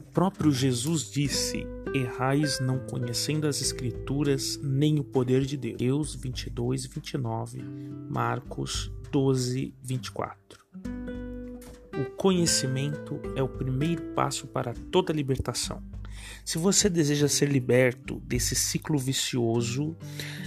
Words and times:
próprio 0.00 0.52
Jesus 0.52 1.10
disse: 1.10 1.66
Errais 1.94 2.60
não 2.60 2.78
conhecendo 2.78 3.46
as 3.46 3.60
Escrituras 3.60 4.58
nem 4.62 4.98
o 4.98 5.04
poder 5.04 5.44
de 5.44 5.56
Deus. 5.56 5.76
Deus 5.76 6.14
22, 6.14 6.86
29, 6.86 7.62
Marcos 8.08 8.92
12, 9.10 9.74
24. 9.82 10.64
O 12.00 12.04
conhecimento 12.16 13.20
é 13.34 13.42
o 13.42 13.48
primeiro 13.48 14.02
passo 14.14 14.46
para 14.46 14.72
toda 14.90 15.12
libertação. 15.12 15.82
Se 16.44 16.58
você 16.58 16.88
deseja 16.88 17.28
ser 17.28 17.48
liberto 17.48 18.20
desse 18.20 18.54
ciclo 18.54 18.98
vicioso 18.98 19.96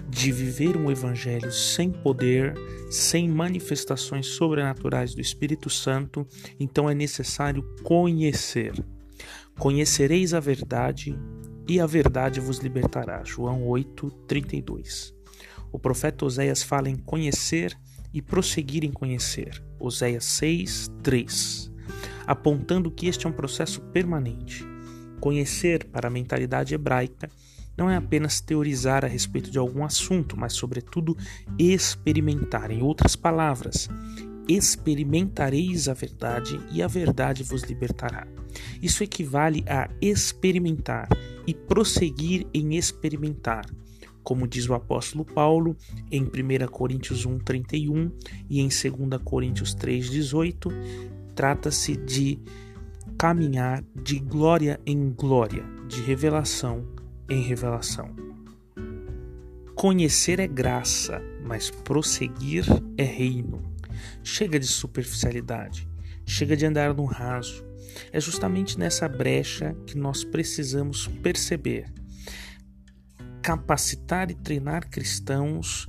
de 0.10 0.32
viver 0.32 0.78
um 0.78 0.92
evangelho 0.92 1.52
sem 1.52 1.92
poder, 1.92 2.54
sem 2.90 3.30
manifestações 3.30 4.28
sobrenaturais 4.28 5.14
do 5.14 5.22
Espírito 5.22 5.70
Santo, 5.70 6.28
então 6.60 6.90
é 6.90 6.94
necessário 6.94 7.64
conhecer. 7.84 8.74
Conhecereis 9.58 10.34
a 10.34 10.40
verdade 10.40 11.18
e 11.68 11.80
a 11.80 11.86
verdade 11.86 12.40
vos 12.40 12.60
libertará. 12.60 13.24
João 13.24 13.66
8, 13.68 14.10
32. 14.28 15.14
O 15.72 15.80
profeta 15.80 16.26
Oséias 16.26 16.62
fala 16.62 16.90
em 16.90 16.96
conhecer 16.96 17.78
e 18.14 18.22
prosseguir 18.22 18.84
em 18.84 18.92
conhecer. 18.92 19.64
Oséias 19.80 20.26
6, 20.26 20.92
3. 21.02 21.72
Apontando 22.28 22.92
que 22.92 23.08
este 23.08 23.26
é 23.26 23.30
um 23.30 23.34
processo 23.34 23.82
permanente. 23.82 24.66
Conhecer 25.20 25.86
para 25.86 26.08
a 26.08 26.12
mentalidade 26.12 26.76
hebraica 26.76 27.30
não 27.78 27.90
é 27.90 27.96
apenas 27.96 28.40
teorizar 28.40 29.04
a 29.04 29.08
respeito 29.08 29.50
de 29.50 29.58
algum 29.58 29.84
assunto, 29.84 30.38
mas, 30.38 30.54
sobretudo, 30.54 31.18
experimentar. 31.58 32.70
Em 32.70 32.84
outras 32.84 33.16
palavras, 33.16 33.90
experimentareis 34.48 35.88
a 35.88 35.94
verdade 35.94 36.60
e 36.72 36.82
a 36.82 36.88
verdade 36.88 37.44
vos 37.44 37.64
libertará. 37.64 38.28
Isso 38.82 39.04
equivale 39.04 39.64
a 39.68 39.90
experimentar 40.02 41.08
e 41.48 41.54
prosseguir 41.54 42.46
em 42.54 42.76
experimentar. 42.76 43.66
Como 44.24 44.48
diz 44.48 44.70
o 44.70 44.74
apóstolo 44.74 45.26
Paulo 45.26 45.76
em 46.10 46.24
1 46.24 46.68
Coríntios 46.72 47.26
1:31 47.26 48.12
e 48.50 48.62
em 48.62 48.70
2 48.70 49.22
Coríntios 49.24 49.74
3:18, 49.76 50.70
trata-se 51.36 51.96
de 51.96 52.40
caminhar 53.18 53.84
de 53.96 54.20
glória 54.20 54.80
em 54.86 55.12
glória, 55.12 55.64
de 55.88 56.02
revelação 56.02 56.88
em 57.30 57.42
revelação. 57.42 58.10
Conhecer 59.76 60.40
é 60.40 60.48
graça, 60.48 61.22
mas 61.46 61.70
prosseguir 61.70 62.66
é 62.98 63.04
reino. 63.04 63.73
Chega 64.24 64.60
de 64.60 64.68
superficialidade, 64.68 65.88
chega 66.26 66.56
de 66.56 66.66
andar 66.66 66.94
no 66.94 67.06
raso. 67.06 67.64
É 68.12 68.20
justamente 68.20 68.78
nessa 68.80 69.08
brecha 69.08 69.76
que 69.86 69.98
nós 69.98 70.24
precisamos 70.24 71.08
perceber. 71.08 71.86
Capacitar 73.42 74.32
e 74.32 74.36
treinar 74.36 74.90
cristãos 74.90 75.88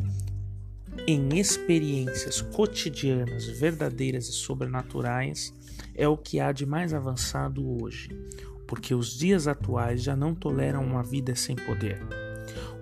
em 1.06 1.38
experiências 1.38 2.40
cotidianas, 2.40 3.46
verdadeiras 3.46 4.28
e 4.28 4.32
sobrenaturais 4.32 5.52
é 5.94 6.08
o 6.08 6.16
que 6.16 6.40
há 6.40 6.52
de 6.52 6.64
mais 6.64 6.94
avançado 6.94 7.82
hoje, 7.82 8.08
porque 8.66 8.94
os 8.94 9.16
dias 9.18 9.46
atuais 9.46 10.02
já 10.02 10.16
não 10.16 10.34
toleram 10.34 10.84
uma 10.84 11.02
vida 11.02 11.34
sem 11.34 11.56
poder. 11.56 12.00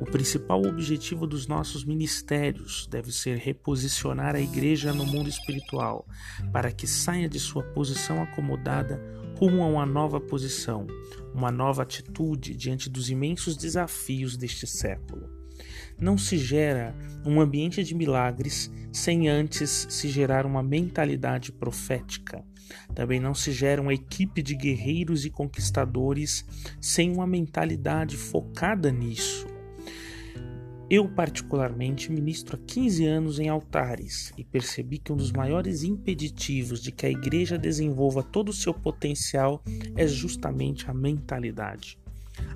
O 0.03 0.05
principal 0.05 0.61
objetivo 0.67 1.28
dos 1.28 1.47
nossos 1.47 1.84
ministérios 1.84 2.89
deve 2.91 3.12
ser 3.12 3.39
reposicionar 3.39 4.34
a 4.34 4.41
igreja 4.41 4.92
no 4.92 5.06
mundo 5.06 5.28
espiritual, 5.28 6.05
para 6.53 6.72
que 6.72 6.89
saia 6.89 7.28
de 7.28 7.39
sua 7.39 7.62
posição 7.62 8.20
acomodada 8.20 9.00
rumo 9.39 9.63
a 9.63 9.67
uma 9.67 9.86
nova 9.86 10.20
posição, 10.20 10.89
uma 11.33 11.52
nova 11.52 11.85
atitude 11.85 12.57
diante 12.57 12.90
dos 12.90 13.11
imensos 13.11 13.57
desafios 13.57 14.36
deste 14.36 14.67
século. 14.67 15.30
Não 15.96 16.19
se 16.19 16.36
gera 16.36 16.92
um 17.24 17.40
ambiente 17.40 17.84
de 17.84 17.95
milagres 17.95 18.73
sem 18.90 19.29
antes 19.29 19.86
se 19.89 20.08
gerar 20.08 20.45
uma 20.45 20.64
mentalidade 20.64 21.52
profética. 21.52 22.45
Também 22.92 23.20
não 23.20 23.34
se 23.34 23.52
gera 23.52 23.80
uma 23.80 23.95
equipe 23.95 24.42
de 24.42 24.57
guerreiros 24.57 25.24
e 25.24 25.30
conquistadores 25.30 26.45
sem 26.80 27.13
uma 27.13 27.27
mentalidade 27.27 28.17
focada 28.17 28.90
nisso. 28.90 29.52
Eu, 30.92 31.08
particularmente, 31.08 32.13
ministro 32.13 32.55
há 32.55 32.67
15 32.67 33.07
anos 33.07 33.39
em 33.39 33.48
altares 33.48 34.30
e 34.36 34.45
percebi 34.45 34.98
que 34.98 35.11
um 35.11 35.17
dos 35.17 35.33
maiores 35.33 35.85
impeditivos 35.85 36.83
de 36.83 36.92
que 36.92 37.07
a 37.07 37.11
igreja 37.11 37.57
desenvolva 37.57 38.23
todo 38.23 38.51
o 38.51 38.53
seu 38.53 38.75
potencial 38.75 39.63
é 39.97 40.07
justamente 40.07 40.91
a 40.91 40.92
mentalidade. 40.92 41.98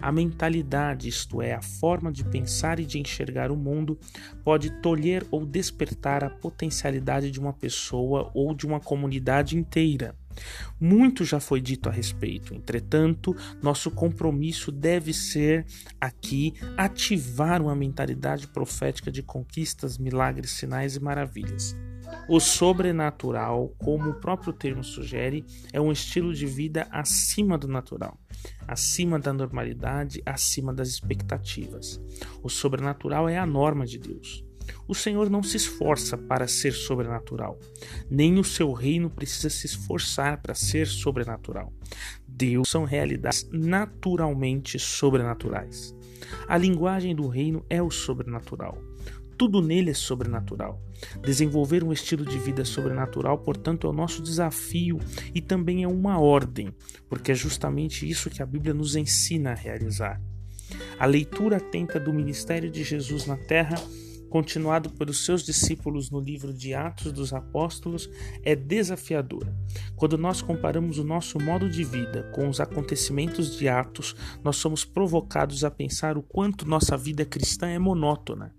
A 0.03 0.13
mentalidade, 0.13 1.09
isto 1.09 1.41
é, 1.41 1.55
a 1.55 1.63
forma 1.63 2.13
de 2.13 2.27
pensar 2.27 2.79
e 2.79 2.85
de 2.85 2.99
enxergar 2.99 3.51
o 3.51 3.57
mundo, 3.57 3.99
pode 4.45 4.69
tolher 4.83 5.27
ou 5.31 5.47
despertar 5.47 6.23
a 6.23 6.29
potencialidade 6.29 7.31
de 7.31 7.41
uma 7.41 7.55
pessoa 7.55 8.31
ou 8.35 8.55
de 8.55 8.67
uma 8.67 8.81
comunidade 8.81 9.57
inteira. 9.57 10.15
Muito 10.81 11.25
já 11.25 11.41
foi 11.41 11.61
dito 11.61 11.89
a 11.89 11.93
respeito, 11.93 12.55
entretanto, 12.55 13.35
nosso 13.63 13.91
compromisso 13.91 14.71
deve 14.71 15.13
ser 15.13 15.67
aqui 16.01 16.55
ativar 16.77 17.63
uma 17.63 17.75
mentalidade 17.75 18.47
profética 18.49 19.11
de 19.11 19.23
conquistas, 19.23 19.99
milagres, 19.99 20.51
sinais 20.51 20.97
e 20.97 21.01
maravilhas. 21.01 21.77
O 22.29 22.39
sobrenatural, 22.41 23.75
como 23.79 24.11
o 24.11 24.15
próprio 24.15 24.53
termo 24.53 24.83
sugere, 24.85 25.45
é 25.73 25.81
um 25.81 25.91
estilo 25.91 26.33
de 26.33 26.47
vida 26.47 26.87
acima 26.91 27.59
do 27.59 27.67
natural, 27.67 28.19
acima 28.67 29.19
da 29.19 29.33
normalidade, 29.33 30.23
acima 30.25 30.73
das 30.73 30.89
expectativas. 30.89 32.01
O 32.43 32.49
sobrenatural 32.49 33.29
é 33.29 33.39
a 33.39 33.47
norma 33.47 33.85
de 33.85 33.99
Deus. 33.99 34.46
O 34.89 34.95
Senhor 34.95 35.29
não 35.29 35.43
se 35.43 35.57
esforça 35.57 36.17
para 36.17 36.47
ser 36.47 36.73
sobrenatural, 36.73 37.59
nem 38.11 38.39
o 38.39 38.45
seu 38.45 38.73
reino 38.73 39.11
precisa 39.11 39.51
se 39.51 39.67
esforçar 39.67 40.41
para 40.41 40.55
ser 40.55 40.87
sobrenatural. 40.87 41.73
Deus 42.27 42.69
são 42.69 42.85
realidades 42.85 43.49
naturalmente 43.51 44.79
sobrenaturais. 44.79 45.95
A 46.47 46.57
linguagem 46.57 47.15
do 47.15 47.27
reino 47.27 47.65
é 47.69 47.83
o 47.83 47.91
sobrenatural. 47.91 48.79
Tudo 49.39 49.61
nele 49.61 49.91
é 49.91 49.95
sobrenatural. 49.95 50.81
Desenvolver 51.23 51.85
um 51.85 51.93
estilo 51.93 52.25
de 52.25 52.39
vida 52.39 52.65
sobrenatural, 52.65 53.39
portanto, 53.39 53.87
é 53.87 53.91
o 53.91 53.93
nosso 53.93 54.23
desafio 54.23 54.99
e 55.35 55.43
também 55.43 55.83
é 55.83 55.89
uma 55.89 56.19
ordem, 56.19 56.75
porque 57.09 57.33
é 57.33 57.35
justamente 57.35 58.09
isso 58.09 58.31
que 58.31 58.43
a 58.43 58.47
Bíblia 58.47 58.73
nos 58.73 58.97
ensina 58.97 59.53
a 59.53 59.55
realizar. 59.55 60.21
A 60.99 61.05
leitura 61.05 61.59
atenta 61.59 62.01
do 62.01 62.13
ministério 62.13 62.71
de 62.71 62.83
Jesus 62.83 63.27
na 63.27 63.37
terra 63.37 63.77
continuado 64.29 64.91
pelos 64.91 65.25
seus 65.25 65.43
discípulos 65.43 66.11
no 66.11 66.21
livro 66.21 66.53
de 66.53 66.75
Atos 66.75 67.13
dos 67.13 67.33
Apóstolos, 67.33 68.11
é 68.43 68.55
desafiadora. 68.55 69.55
Quando 69.95 70.19
nós 70.19 70.43
comparamos 70.43 70.99
o 70.99 71.05
nosso 71.05 71.39
modo 71.39 71.69
de 71.69 71.85
vida 71.85 72.31
com 72.35 72.49
os 72.49 72.61
acontecimentos 72.61 73.57
de 73.57 73.69
Atos, 73.69 74.15
nós 74.43 74.57
somos 74.57 74.85
provocados 74.85 75.65
a 75.65 75.71
pensar 75.71 76.19
o 76.19 76.23
quanto 76.23 76.69
nossa 76.69 76.97
vida 76.97 77.25
cristã 77.25 77.69
é 77.69 77.79
monótona. 77.79 78.55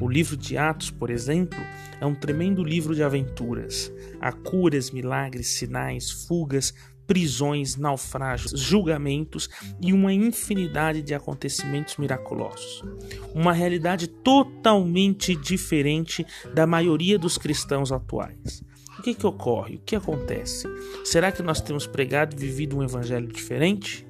O 0.00 0.08
livro 0.08 0.36
de 0.36 0.56
Atos, 0.56 0.90
por 0.90 1.10
exemplo, 1.10 1.58
é 2.00 2.06
um 2.06 2.14
tremendo 2.14 2.62
livro 2.62 2.94
de 2.94 3.02
aventuras. 3.02 3.92
Há 4.20 4.32
curas, 4.32 4.90
milagres, 4.92 5.48
sinais, 5.48 6.10
fugas, 6.10 6.72
prisões, 7.08 7.74
naufrágios, 7.74 8.52
julgamentos 8.60 9.48
e 9.80 9.94
uma 9.94 10.12
infinidade 10.12 11.00
de 11.00 11.14
acontecimentos 11.14 11.96
miraculosos. 11.96 12.84
Uma 13.34 13.52
realidade 13.52 14.06
totalmente 14.06 15.34
diferente 15.34 16.24
da 16.54 16.66
maioria 16.66 17.18
dos 17.18 17.38
cristãos 17.38 17.90
atuais. 17.90 18.62
O 18.98 19.02
que, 19.02 19.14
que 19.14 19.26
ocorre? 19.26 19.76
O 19.76 19.80
que 19.80 19.96
acontece? 19.96 20.68
Será 21.02 21.32
que 21.32 21.42
nós 21.42 21.62
temos 21.62 21.86
pregado 21.86 22.36
e 22.36 22.38
vivido 22.38 22.76
um 22.76 22.82
evangelho 22.82 23.26
diferente? 23.26 24.06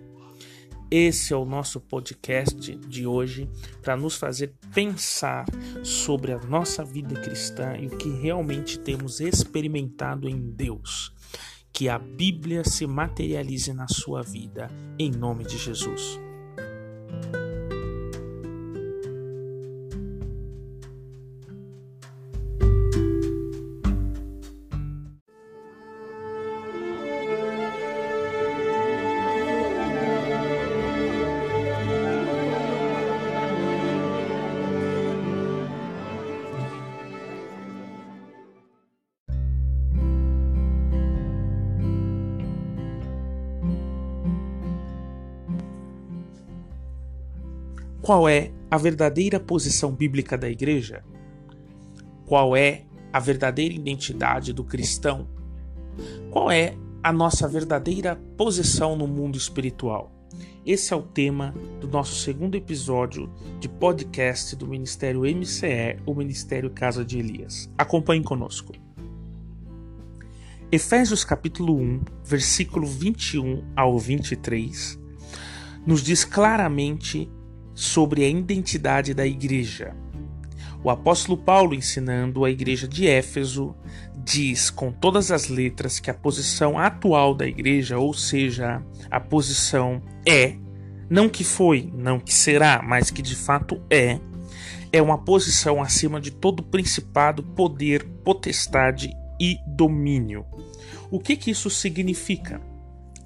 Esse 0.90 1.34
é 1.34 1.36
o 1.36 1.44
nosso 1.44 1.78
podcast 1.80 2.74
de 2.74 3.06
hoje 3.06 3.48
para 3.82 3.96
nos 3.96 4.16
fazer 4.16 4.54
pensar 4.74 5.44
sobre 5.84 6.32
a 6.32 6.38
nossa 6.38 6.82
vida 6.82 7.14
cristã 7.20 7.76
e 7.78 7.86
o 7.86 7.96
que 7.96 8.08
realmente 8.08 8.78
temos 8.78 9.20
experimentado 9.20 10.28
em 10.28 10.50
Deus 10.50 11.12
que 11.78 11.88
a 11.88 11.96
Bíblia 11.96 12.64
se 12.64 12.88
materialize 12.88 13.72
na 13.72 13.86
sua 13.86 14.20
vida, 14.20 14.68
em 14.98 15.12
nome 15.12 15.44
de 15.44 15.56
Jesus. 15.56 16.18
Qual 48.08 48.26
é 48.26 48.50
a 48.70 48.78
verdadeira 48.78 49.38
posição 49.38 49.92
bíblica 49.92 50.38
da 50.38 50.48
igreja? 50.48 51.04
Qual 52.24 52.56
é 52.56 52.86
a 53.12 53.20
verdadeira 53.20 53.74
identidade 53.74 54.50
do 54.50 54.64
cristão? 54.64 55.28
Qual 56.30 56.50
é 56.50 56.74
a 57.02 57.12
nossa 57.12 57.46
verdadeira 57.46 58.16
posição 58.34 58.96
no 58.96 59.06
mundo 59.06 59.36
espiritual? 59.36 60.10
Esse 60.64 60.94
é 60.94 60.96
o 60.96 61.02
tema 61.02 61.54
do 61.82 61.86
nosso 61.86 62.14
segundo 62.14 62.54
episódio 62.54 63.30
de 63.60 63.68
podcast 63.68 64.56
do 64.56 64.66
Ministério 64.66 65.24
MCE, 65.24 66.00
o 66.06 66.14
Ministério 66.14 66.70
Casa 66.70 67.04
de 67.04 67.18
Elias. 67.18 67.70
Acompanhe 67.76 68.24
conosco. 68.24 68.72
Efésios 70.72 71.26
capítulo 71.26 71.76
1, 71.76 72.00
versículo 72.24 72.86
21 72.86 73.64
ao 73.76 73.98
23, 73.98 74.98
nos 75.86 76.02
diz 76.02 76.24
claramente 76.24 77.30
sobre 77.78 78.24
a 78.24 78.28
identidade 78.28 79.14
da 79.14 79.24
igreja. 79.24 79.94
O 80.82 80.90
apóstolo 80.90 81.38
Paulo, 81.38 81.74
ensinando 81.74 82.44
a 82.44 82.50
igreja 82.50 82.88
de 82.88 83.06
Éfeso, 83.06 83.72
diz 84.16 84.68
com 84.68 84.90
todas 84.90 85.30
as 85.30 85.46
letras 85.46 86.00
que 86.00 86.10
a 86.10 86.14
posição 86.14 86.76
atual 86.76 87.34
da 87.34 87.46
igreja, 87.46 87.96
ou 87.96 88.12
seja, 88.12 88.82
a 89.08 89.20
posição 89.20 90.02
é, 90.26 90.56
não 91.08 91.28
que 91.28 91.44
foi, 91.44 91.88
não 91.94 92.18
que 92.18 92.34
será, 92.34 92.82
mas 92.82 93.12
que 93.12 93.22
de 93.22 93.36
fato 93.36 93.80
é, 93.88 94.18
é 94.92 95.00
uma 95.00 95.18
posição 95.18 95.80
acima 95.80 96.20
de 96.20 96.32
todo 96.32 96.64
principado, 96.64 97.44
poder, 97.44 98.04
potestade 98.24 99.12
e 99.40 99.56
domínio. 99.68 100.44
O 101.12 101.20
que, 101.20 101.36
que 101.36 101.52
isso 101.52 101.70
significa? 101.70 102.60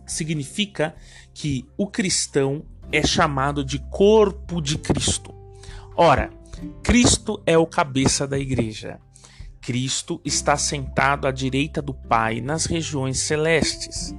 Significa 0.06 0.94
que 1.32 1.64
o 1.74 1.86
cristão 1.86 2.66
é 2.92 3.04
chamado 3.04 3.64
de 3.64 3.78
corpo 3.78 4.60
de 4.60 4.78
Cristo. 4.78 5.34
Ora, 5.96 6.30
Cristo 6.82 7.42
é 7.46 7.56
o 7.56 7.66
cabeça 7.66 8.26
da 8.26 8.38
igreja. 8.38 9.00
Cristo 9.62 10.20
está 10.24 10.56
sentado 10.56 11.26
à 11.26 11.30
direita 11.30 11.80
do 11.80 11.94
Pai 11.94 12.40
nas 12.40 12.66
regiões 12.66 13.20
celestes. 13.20 14.12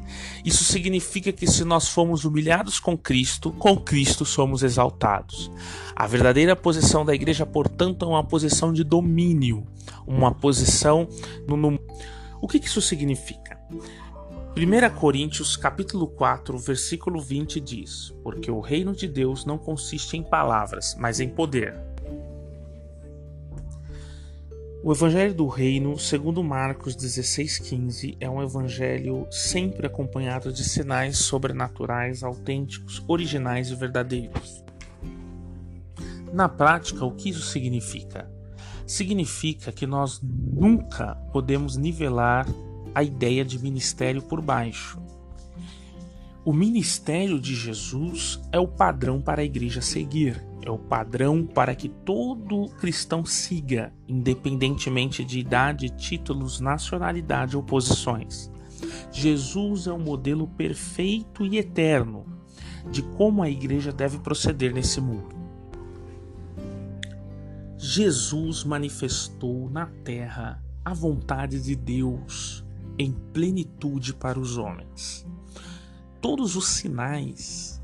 Isso 0.43 0.63
significa 0.63 1.33
que 1.33 1.45
se 1.45 1.65
nós 1.65 1.89
fomos 1.89 2.23
humilhados 2.23 2.79
com 2.79 2.97
Cristo, 2.97 3.51
com 3.51 3.75
Cristo 3.75 4.23
somos 4.23 4.63
exaltados. 4.63 5.51
A 5.93 6.07
verdadeira 6.07 6.55
posição 6.55 7.03
da 7.03 7.13
igreja, 7.13 7.45
portanto, 7.45 8.05
é 8.05 8.07
uma 8.07 8.23
posição 8.23 8.71
de 8.71 8.85
domínio, 8.85 9.67
uma 10.07 10.33
posição 10.33 11.07
no... 11.45 11.77
O 12.41 12.47
que 12.47 12.57
isso 12.57 12.81
significa? 12.81 13.59
1 14.55 14.95
Coríntios 14.99 15.57
capítulo 15.57 16.05
4, 16.05 16.55
versículo 16.59 17.19
20 17.19 17.59
diz: 17.59 18.13
Porque 18.21 18.51
o 18.51 18.59
reino 18.59 18.93
de 18.93 19.07
Deus 19.07 19.45
não 19.45 19.57
consiste 19.57 20.15
em 20.15 20.21
palavras, 20.21 20.95
mas 20.99 21.19
em 21.19 21.27
poder. 21.27 21.73
O 24.83 24.91
Evangelho 24.91 25.33
do 25.33 25.47
Reino, 25.47 25.97
segundo 25.97 26.43
Marcos 26.43 26.95
16,15, 26.95 28.15
é 28.19 28.29
um 28.29 28.43
evangelho 28.43 29.25
sempre 29.31 29.87
acompanhado 29.87 30.53
de 30.53 30.63
sinais 30.63 31.17
sobrenaturais, 31.17 32.21
autênticos, 32.21 33.03
originais 33.07 33.71
e 33.71 33.75
verdadeiros. 33.75 34.63
Na 36.31 36.47
prática, 36.47 37.03
o 37.03 37.15
que 37.15 37.29
isso 37.29 37.41
significa? 37.41 38.29
Significa 38.85 39.71
que 39.71 39.87
nós 39.87 40.21
nunca 40.21 41.15
podemos 41.31 41.75
nivelar 41.75 42.45
a 42.93 43.03
ideia 43.03 43.43
de 43.43 43.59
ministério 43.59 44.21
por 44.21 44.41
baixo. 44.41 45.01
O 46.45 46.53
ministério 46.53 47.39
de 47.39 47.55
Jesus 47.55 48.41
é 48.51 48.59
o 48.59 48.67
padrão 48.67 49.21
para 49.21 49.41
a 49.41 49.45
igreja 49.45 49.81
seguir 49.81 50.41
é 50.65 50.71
o 50.71 50.77
padrão 50.77 51.45
para 51.45 51.75
que 51.75 51.89
todo 51.89 52.69
cristão 52.79 53.25
siga, 53.25 53.93
independentemente 54.07 55.23
de 55.23 55.39
idade, 55.39 55.89
títulos, 55.89 56.59
nacionalidade 56.59 57.57
ou 57.57 57.63
posições. 57.63 58.49
Jesus 59.11 59.87
é 59.87 59.91
o 59.91 59.99
modelo 59.99 60.47
perfeito 60.47 61.45
e 61.45 61.57
eterno 61.57 62.25
de 62.89 63.01
como 63.01 63.43
a 63.43 63.49
igreja 63.49 63.91
deve 63.91 64.19
proceder 64.19 64.73
nesse 64.73 64.99
mundo. 65.01 65.35
Jesus 67.77 68.63
manifestou 68.63 69.69
na 69.69 69.87
terra 70.03 70.63
a 70.85 70.93
vontade 70.93 71.61
de 71.61 71.75
Deus 71.75 72.62
em 72.97 73.11
plenitude 73.11 74.13
para 74.13 74.39
os 74.39 74.57
homens. 74.57 75.25
Todos 76.21 76.55
os 76.55 76.67
sinais 76.67 77.81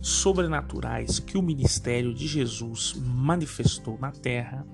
sobrenaturais 0.00 1.18
que 1.18 1.36
o 1.36 1.42
ministério 1.42 2.14
de 2.14 2.26
Jesus 2.26 2.94
manifestou 2.96 3.98
na 3.98 4.12
terra 4.12 4.66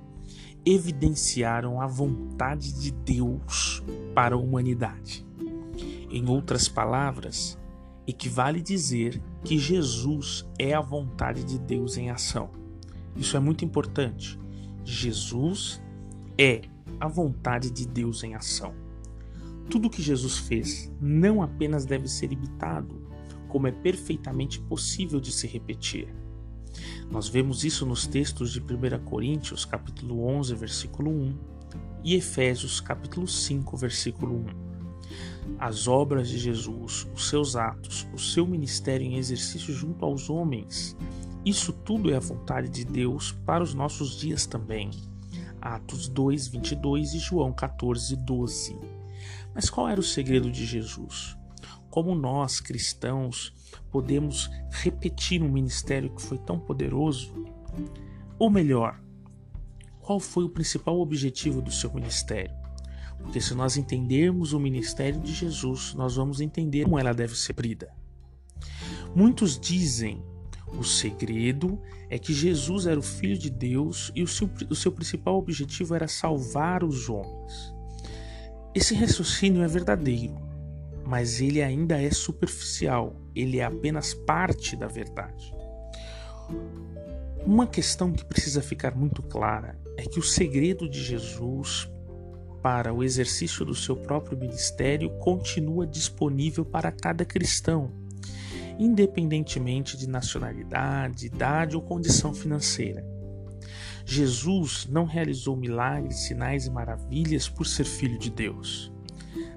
evidenciaram 0.64 1.80
a 1.80 1.86
vontade 1.86 2.72
de 2.72 2.90
Deus 2.90 3.82
para 4.14 4.34
a 4.34 4.38
humanidade. 4.38 5.26
Em 6.10 6.28
outras 6.28 6.68
palavras, 6.68 7.58
equivale 8.06 8.60
dizer 8.60 9.22
que 9.42 9.58
Jesus 9.58 10.46
é 10.58 10.74
a 10.74 10.80
vontade 10.80 11.44
de 11.44 11.58
Deus 11.58 11.96
em 11.96 12.10
ação. 12.10 12.50
Isso 13.16 13.36
é 13.36 13.40
muito 13.40 13.64
importante. 13.64 14.38
Jesus 14.84 15.82
é 16.38 16.62
a 17.00 17.08
vontade 17.08 17.70
de 17.70 17.86
Deus 17.86 18.22
em 18.22 18.34
ação. 18.34 18.81
Tudo 19.70 19.90
que 19.90 20.02
Jesus 20.02 20.38
fez 20.38 20.92
não 21.00 21.42
apenas 21.42 21.84
deve 21.84 22.08
ser 22.08 22.32
imitado, 22.32 23.00
como 23.48 23.66
é 23.66 23.72
perfeitamente 23.72 24.60
possível 24.60 25.20
de 25.20 25.32
se 25.32 25.46
repetir. 25.46 26.08
Nós 27.10 27.28
vemos 27.28 27.64
isso 27.64 27.84
nos 27.84 28.06
textos 28.06 28.52
de 28.52 28.60
1 28.60 29.04
Coríntios, 29.04 29.64
capítulo 29.64 30.24
11, 30.24 30.54
versículo 30.54 31.10
1, 31.10 31.38
e 32.04 32.14
Efésios, 32.14 32.80
capítulo 32.80 33.28
5, 33.28 33.76
versículo 33.76 34.36
1. 34.36 34.72
As 35.58 35.86
obras 35.86 36.28
de 36.28 36.38
Jesus, 36.38 37.06
os 37.14 37.28
seus 37.28 37.56
atos, 37.56 38.06
o 38.14 38.18
seu 38.18 38.46
ministério 38.46 39.06
em 39.06 39.16
exercício 39.16 39.72
junto 39.74 40.04
aos 40.04 40.30
homens, 40.30 40.96
isso 41.44 41.72
tudo 41.72 42.10
é 42.10 42.16
a 42.16 42.20
vontade 42.20 42.68
de 42.68 42.84
Deus 42.84 43.32
para 43.44 43.64
os 43.64 43.74
nossos 43.74 44.16
dias 44.16 44.46
também. 44.46 44.90
Atos 45.60 46.08
2, 46.08 46.48
22 46.48 47.14
e 47.14 47.18
João 47.18 47.52
14, 47.52 48.16
12. 48.16 48.78
Mas 49.54 49.68
qual 49.68 49.88
era 49.88 50.00
o 50.00 50.04
segredo 50.04 50.50
de 50.50 50.64
Jesus? 50.64 51.36
Como 51.90 52.14
nós, 52.14 52.60
cristãos, 52.60 53.52
podemos 53.90 54.50
repetir 54.70 55.42
um 55.42 55.50
ministério 55.50 56.14
que 56.14 56.22
foi 56.22 56.38
tão 56.38 56.58
poderoso? 56.58 57.34
Ou 58.38 58.50
melhor, 58.50 59.00
qual 60.00 60.18
foi 60.18 60.44
o 60.44 60.48
principal 60.48 60.98
objetivo 60.98 61.60
do 61.60 61.70
seu 61.70 61.92
ministério? 61.92 62.54
Porque 63.18 63.40
se 63.40 63.54
nós 63.54 63.76
entendermos 63.76 64.52
o 64.52 64.58
ministério 64.58 65.20
de 65.20 65.32
Jesus, 65.32 65.94
nós 65.94 66.16
vamos 66.16 66.40
entender 66.40 66.84
como 66.84 66.98
ela 66.98 67.12
deve 67.12 67.36
ser 67.36 67.52
brida. 67.52 67.94
Muitos 69.14 69.58
dizem 69.58 70.22
o 70.78 70.82
segredo 70.82 71.80
é 72.08 72.18
que 72.18 72.32
Jesus 72.32 72.86
era 72.86 72.98
o 72.98 73.02
Filho 73.02 73.38
de 73.38 73.50
Deus 73.50 74.10
e 74.14 74.22
o 74.22 74.26
seu, 74.26 74.50
o 74.68 74.74
seu 74.74 74.90
principal 74.90 75.36
objetivo 75.36 75.94
era 75.94 76.08
salvar 76.08 76.82
os 76.82 77.08
homens. 77.08 77.74
Esse 78.74 78.94
raciocínio 78.94 79.62
é 79.62 79.68
verdadeiro, 79.68 80.34
mas 81.04 81.42
ele 81.42 81.62
ainda 81.62 82.00
é 82.00 82.10
superficial, 82.10 83.14
ele 83.34 83.58
é 83.58 83.64
apenas 83.64 84.14
parte 84.14 84.74
da 84.74 84.86
verdade. 84.86 85.54
Uma 87.44 87.66
questão 87.66 88.10
que 88.10 88.24
precisa 88.24 88.62
ficar 88.62 88.96
muito 88.96 89.22
clara 89.22 89.78
é 89.98 90.04
que 90.04 90.18
o 90.18 90.22
segredo 90.22 90.88
de 90.88 91.02
Jesus 91.02 91.86
para 92.62 92.94
o 92.94 93.04
exercício 93.04 93.62
do 93.62 93.74
seu 93.74 93.94
próprio 93.94 94.38
ministério 94.38 95.10
continua 95.18 95.86
disponível 95.86 96.64
para 96.64 96.90
cada 96.90 97.26
cristão, 97.26 97.92
independentemente 98.78 99.98
de 99.98 100.08
nacionalidade, 100.08 101.26
idade 101.26 101.76
ou 101.76 101.82
condição 101.82 102.32
financeira. 102.32 103.11
Jesus 104.04 104.86
não 104.90 105.04
realizou 105.04 105.56
milagres, 105.56 106.20
sinais 106.20 106.66
e 106.66 106.70
maravilhas 106.70 107.48
por 107.48 107.66
ser 107.66 107.84
filho 107.84 108.18
de 108.18 108.30
Deus. 108.30 108.92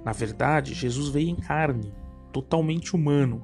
Na 0.04 0.12
verdade, 0.12 0.74
Jesus 0.74 1.10
veio 1.10 1.30
em 1.30 1.36
carne, 1.36 1.94
totalmente 2.32 2.96
humano, 2.96 3.44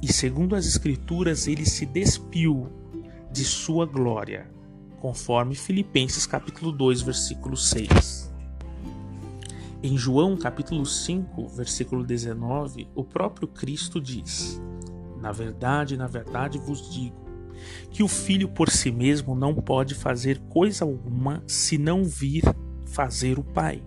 e 0.00 0.12
segundo 0.12 0.56
as 0.56 0.66
Escrituras, 0.66 1.46
ele 1.46 1.64
se 1.64 1.86
despiu 1.86 2.68
de 3.30 3.44
sua 3.44 3.86
glória, 3.86 4.50
conforme 5.00 5.54
Filipenses 5.54 6.26
capítulo 6.26 6.72
2, 6.72 7.02
versículo 7.02 7.56
6. 7.56 8.32
Em 9.82 9.96
João 9.96 10.36
capítulo 10.36 10.86
5, 10.86 11.48
versículo 11.48 12.04
19, 12.04 12.88
o 12.94 13.02
próprio 13.02 13.48
Cristo 13.48 14.00
diz: 14.00 14.60
Na 15.20 15.32
verdade, 15.32 15.96
na 15.96 16.06
verdade 16.06 16.58
vos 16.58 16.88
digo, 16.92 17.21
que 17.90 18.02
o 18.02 18.08
filho 18.08 18.48
por 18.48 18.70
si 18.70 18.90
mesmo 18.90 19.34
não 19.34 19.54
pode 19.54 19.94
fazer 19.94 20.38
coisa 20.48 20.84
alguma 20.84 21.42
se 21.46 21.78
não 21.78 22.04
vir 22.04 22.42
fazer 22.86 23.38
o 23.38 23.44
Pai 23.44 23.82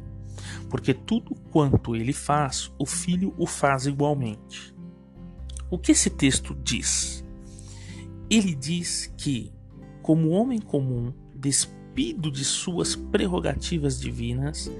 porque 0.69 0.93
tudo 0.93 1.35
quanto 1.51 1.95
ele 1.95 2.13
faz, 2.13 2.71
o 2.77 2.85
filho 2.85 3.33
o 3.37 3.45
faz 3.45 3.85
igualmente. 3.85 4.73
O 5.69 5.77
que 5.77 5.91
esse 5.91 6.09
texto 6.09 6.55
diz? 6.63 7.23
Ele 8.29 8.55
diz 8.55 9.13
que 9.17 9.51
como 10.01 10.29
homem 10.29 10.59
comum, 10.59 11.13
despido 11.33 12.31
de 12.31 12.43
suas 12.43 12.95
prerrogativas 12.95 13.99
divinas, 13.99 14.71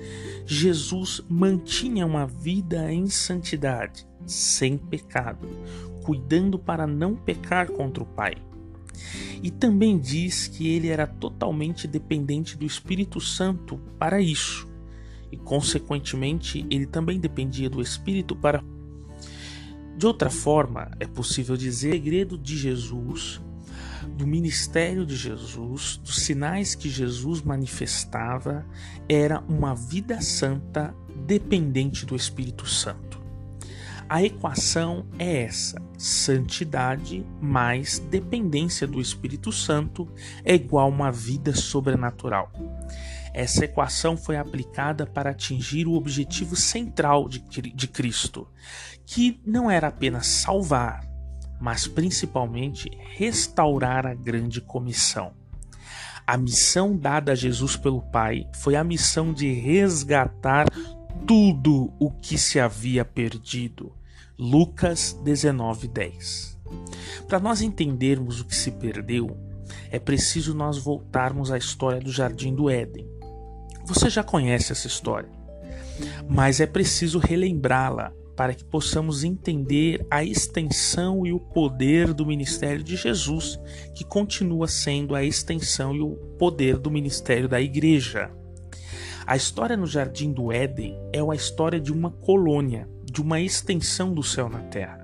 Jesus 0.45 1.21
mantinha 1.27 2.05
uma 2.05 2.27
vida 2.27 2.91
em 2.91 3.07
santidade, 3.07 4.05
sem 4.25 4.77
pecado, 4.77 5.47
cuidando 6.03 6.59
para 6.59 6.85
não 6.85 7.15
pecar 7.15 7.67
contra 7.71 8.03
o 8.03 8.05
Pai. 8.05 8.35
E 9.41 9.51
também 9.51 9.97
diz 9.97 10.47
que 10.47 10.67
ele 10.67 10.87
era 10.87 11.05
totalmente 11.05 11.87
dependente 11.87 12.57
do 12.57 12.65
Espírito 12.65 13.19
Santo 13.19 13.77
para 13.99 14.21
isso, 14.21 14.67
e 15.31 15.37
consequentemente 15.37 16.65
ele 16.69 16.85
também 16.85 17.19
dependia 17.19 17.69
do 17.69 17.81
Espírito 17.81 18.35
para. 18.35 18.63
De 19.97 20.05
outra 20.05 20.29
forma, 20.29 20.91
é 20.99 21.07
possível 21.07 21.55
dizer 21.55 21.89
o 21.89 21.93
segredo 21.93 22.37
de 22.37 22.57
Jesus, 22.57 23.41
do 24.17 24.27
ministério 24.27 25.05
de 25.05 25.15
Jesus, 25.15 25.97
dos 25.97 26.17
sinais 26.17 26.75
que 26.75 26.89
Jesus 26.89 27.41
manifestava, 27.41 28.65
era 29.07 29.41
uma 29.47 29.73
vida 29.73 30.21
santa 30.21 30.93
dependente 31.25 32.05
do 32.05 32.15
Espírito 32.15 32.65
Santo. 32.65 33.24
A 34.07 34.21
equação 34.23 35.05
é 35.17 35.43
essa: 35.43 35.81
santidade 35.97 37.25
mais 37.41 37.97
dependência 37.97 38.85
do 38.85 39.01
Espírito 39.01 39.51
Santo 39.51 40.07
é 40.43 40.53
igual 40.53 40.85
a 40.85 40.89
uma 40.89 41.11
vida 41.11 41.55
sobrenatural. 41.55 42.51
Essa 43.33 43.65
equação 43.65 44.15
foi 44.15 44.37
aplicada 44.37 45.05
para 45.05 45.31
atingir 45.31 45.87
o 45.87 45.93
objetivo 45.93 46.55
central 46.55 47.27
de, 47.27 47.39
de 47.39 47.87
Cristo, 47.87 48.47
que 49.05 49.41
não 49.45 49.69
era 49.69 49.87
apenas 49.87 50.27
salvar, 50.27 51.05
mas 51.59 51.87
principalmente 51.87 52.89
restaurar 53.17 54.05
a 54.05 54.13
grande 54.13 54.61
comissão. 54.61 55.33
A 56.27 56.37
missão 56.37 56.97
dada 56.97 57.33
a 57.33 57.35
Jesus 57.35 57.75
pelo 57.75 58.01
Pai 58.01 58.47
foi 58.55 58.75
a 58.75 58.83
missão 58.83 59.33
de 59.33 59.51
resgatar 59.51 60.65
tudo 61.27 61.91
o 61.99 62.11
que 62.11 62.37
se 62.37 62.59
havia 62.59 63.03
perdido. 63.03 63.91
Lucas 64.37 65.19
19:10. 65.23 66.57
Para 67.27 67.39
nós 67.39 67.61
entendermos 67.61 68.41
o 68.41 68.45
que 68.45 68.55
se 68.55 68.71
perdeu, 68.71 69.37
é 69.89 69.99
preciso 69.99 70.53
nós 70.53 70.77
voltarmos 70.77 71.51
à 71.51 71.57
história 71.57 71.99
do 71.99 72.11
Jardim 72.11 72.53
do 72.53 72.69
Éden. 72.69 73.07
Você 73.85 74.09
já 74.09 74.23
conhece 74.23 74.71
essa 74.71 74.87
história, 74.87 75.29
mas 76.27 76.59
é 76.59 76.65
preciso 76.65 77.19
relembrá-la 77.19 78.11
para 78.35 78.53
que 78.53 78.65
possamos 78.65 79.23
entender 79.23 80.05
a 80.11 80.23
extensão 80.23 81.25
e 81.25 81.31
o 81.31 81.39
poder 81.39 82.13
do 82.13 82.25
ministério 82.25 82.83
de 82.83 82.95
Jesus, 82.95 83.59
que 83.93 84.03
continua 84.03 84.67
sendo 84.67 85.15
a 85.15 85.23
extensão 85.23 85.95
e 85.95 86.01
o 86.01 86.15
poder 86.37 86.77
do 86.77 86.91
ministério 86.91 87.47
da 87.47 87.61
igreja. 87.61 88.29
A 89.27 89.35
história 89.35 89.75
no 89.75 89.87
Jardim 89.87 90.31
do 90.31 90.51
Éden 90.51 90.95
é 91.11 91.19
a 91.19 91.35
história 91.35 91.79
de 91.79 91.91
uma 91.91 92.11
colônia, 92.11 92.87
de 93.03 93.23
uma 93.23 93.41
extensão 93.41 94.13
do 94.13 94.21
céu 94.21 94.47
na 94.47 94.59
terra. 94.59 95.03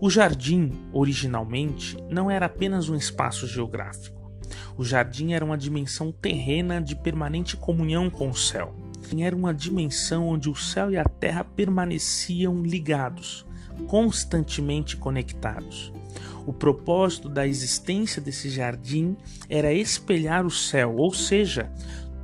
O 0.00 0.08
jardim, 0.08 0.72
originalmente, 0.94 1.94
não 2.08 2.30
era 2.30 2.46
apenas 2.46 2.88
um 2.88 2.96
espaço 2.96 3.46
geográfico. 3.46 4.32
O 4.78 4.82
jardim 4.82 5.34
era 5.34 5.44
uma 5.44 5.58
dimensão 5.58 6.10
terrena 6.10 6.80
de 6.80 6.96
permanente 6.96 7.54
comunhão 7.54 8.08
com 8.08 8.30
o 8.30 8.34
céu. 8.34 8.74
Era 9.18 9.36
uma 9.36 9.52
dimensão 9.52 10.28
onde 10.28 10.48
o 10.48 10.54
céu 10.54 10.90
e 10.90 10.96
a 10.96 11.04
terra 11.04 11.44
permaneciam 11.44 12.62
ligados, 12.62 13.44
constantemente 13.86 14.96
conectados. 14.96 15.92
O 16.46 16.52
propósito 16.52 17.28
da 17.28 17.46
existência 17.46 18.22
desse 18.22 18.48
jardim 18.48 19.16
era 19.48 19.72
espelhar 19.72 20.46
o 20.46 20.50
céu, 20.50 20.96
ou 20.96 21.12
seja, 21.12 21.70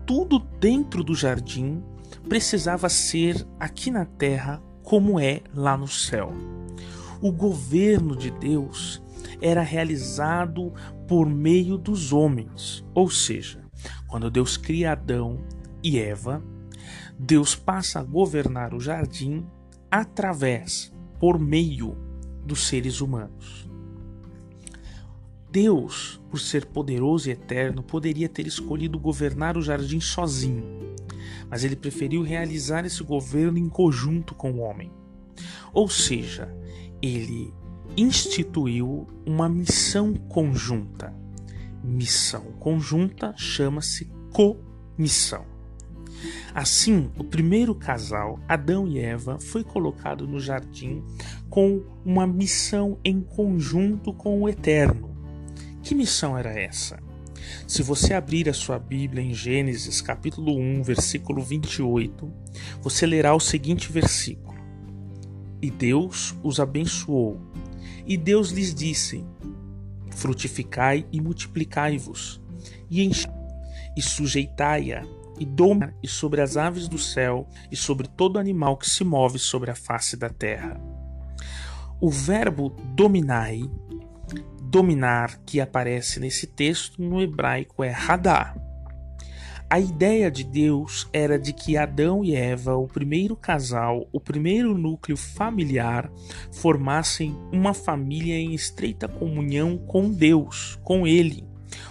tudo 0.07 0.39
dentro 0.39 1.03
do 1.03 1.15
jardim 1.15 1.83
precisava 2.29 2.89
ser 2.89 3.47
aqui 3.59 3.91
na 3.91 4.05
terra 4.05 4.63
como 4.83 5.19
é 5.19 5.43
lá 5.53 5.77
no 5.77 5.89
céu. 5.89 6.33
O 7.21 7.33
governo 7.33 8.15
de 8.15 8.31
Deus 8.31 9.03
era 9.41 9.63
realizado 9.63 10.73
por 11.09 11.29
meio 11.29 11.77
dos 11.77 12.13
homens, 12.13 12.85
ou 12.95 13.11
seja, 13.11 13.65
quando 14.07 14.31
Deus 14.31 14.57
cria 14.57 14.93
Adão 14.93 15.41
e 15.83 15.99
Eva, 15.99 16.43
Deus 17.19 17.55
passa 17.55 18.01
a 18.01 18.05
governar 18.05 18.75
o 18.75 18.81
jardim 18.81 19.45
através, 19.91 20.93
por 21.19 21.39
meio 21.39 21.97
dos 22.45 22.67
seres 22.69 23.01
humanos. 23.01 23.66
Deus, 25.57 26.21
por 26.29 26.39
ser 26.39 26.67
poderoso 26.67 27.31
e 27.31 27.33
eterno, 27.33 27.83
poderia 27.83 28.29
ter 28.29 28.47
escolhido 28.47 28.99
governar 28.99 29.57
o 29.57 29.63
jardim 29.63 30.01
sozinho, 30.01 30.63
mas 31.49 31.65
ele 31.65 31.75
preferiu 31.75 32.21
realizar 32.21 32.85
esse 32.85 33.03
governo 33.03 33.57
em 33.57 33.67
conjunto 33.67 34.35
com 34.35 34.53
o 34.53 34.59
homem. 34.59 34.93
Ou 35.73 35.89
seja, 35.89 36.55
ele 37.01 37.55
instituiu 37.97 39.09
uma 39.25 39.49
missão 39.49 40.13
conjunta. 40.13 41.15
Missão 41.83 42.53
conjunta 42.61 43.33
chama-se 43.35 44.13
comissão. 44.35 45.47
Assim, 46.55 47.11
o 47.17 47.25
primeiro 47.25 47.75
casal, 47.75 48.39
Adão 48.47 48.87
e 48.87 48.99
Eva, 48.99 49.39
foi 49.39 49.65
colocado 49.65 50.27
no 50.27 50.39
jardim 50.39 51.03
com 51.49 51.83
uma 52.05 52.27
missão 52.27 52.99
em 53.03 53.23
conjunto 53.23 54.13
com 54.13 54.43
o 54.43 54.51
Eterno. 54.51 55.16
Que 55.87 55.95
missão 55.95 56.37
era 56.37 56.51
essa? 56.51 56.99
Se 57.65 57.81
você 57.81 58.13
abrir 58.13 58.49
a 58.49 58.53
sua 58.53 58.77
Bíblia 58.77 59.23
em 59.23 59.33
Gênesis 59.33 60.01
capítulo 60.01 60.59
1, 60.59 60.83
versículo 60.83 61.41
28, 61.41 62.29
você 62.83 63.07
lerá 63.07 63.33
o 63.37 63.39
seguinte 63.39 63.93
versículo: 63.93 64.59
E 65.63 65.71
Deus 65.71 66.35
os 66.43 66.59
abençoou, 66.59 67.41
e 68.05 68.17
Deus 68.17 68.51
lhes 68.51 68.75
disse: 68.75 69.25
Frutificai 70.11 71.07
e 71.13 71.21
multiplicai-vos, 71.21 72.43
e 72.91 73.05
enchei 73.05 73.31
e 73.97 74.03
sujeitai-a, 74.03 75.07
e 75.39 75.47
domai 75.47 75.95
e 76.03 76.09
sobre 76.09 76.41
as 76.41 76.57
aves 76.57 76.89
do 76.89 76.99
céu, 76.99 77.49
e 77.71 77.77
sobre 77.77 78.09
todo 78.09 78.41
animal 78.41 78.77
que 78.77 78.91
se 78.91 79.05
move 79.05 79.39
sobre 79.39 79.71
a 79.71 79.77
face 79.77 80.17
da 80.17 80.29
terra. 80.29 80.81
O 82.01 82.11
verbo 82.11 82.71
dominai 82.97 83.63
dominar 84.71 85.41
que 85.47 85.61
aparece 85.61 86.19
nesse 86.19 86.47
texto 86.47 87.01
no 87.01 87.21
hebraico 87.23 87.85
é 87.85 87.91
radar. 87.91 88.57
A 89.69 89.81
ideia 89.81 90.31
de 90.31 90.45
Deus 90.45 91.09
era 91.13 91.39
de 91.39 91.53
que 91.53 91.77
Adão 91.77 92.25
e 92.25 92.37
Eva, 92.37 92.77
o 92.77 92.87
primeiro 92.87 93.35
casal, 93.35 94.07
o 94.13 94.21
primeiro 94.21 94.79
núcleo 94.79 95.17
familiar, 95.17 96.11
formassem 96.53 97.37
uma 97.53 97.75
família 97.75 98.37
em 98.37 98.55
estreita 98.55 99.09
comunhão 99.09 99.77
com 99.77 100.09
Deus, 100.09 100.79
com 100.85 101.05
Ele, 101.05 101.45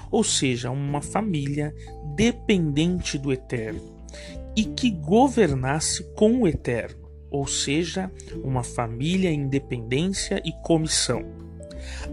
ou 0.10 0.24
seja, 0.24 0.72
uma 0.72 1.02
família 1.02 1.76
dependente 2.16 3.18
do 3.18 3.34
Eterno 3.34 3.82
e 4.56 4.64
que 4.64 4.90
governasse 4.90 6.02
com 6.14 6.44
o 6.44 6.48
Eterno, 6.48 7.10
ou 7.30 7.46
seja, 7.46 8.10
uma 8.42 8.64
família 8.64 9.30
em 9.30 9.42
independência 9.42 10.42
e 10.46 10.54
comissão 10.64 11.35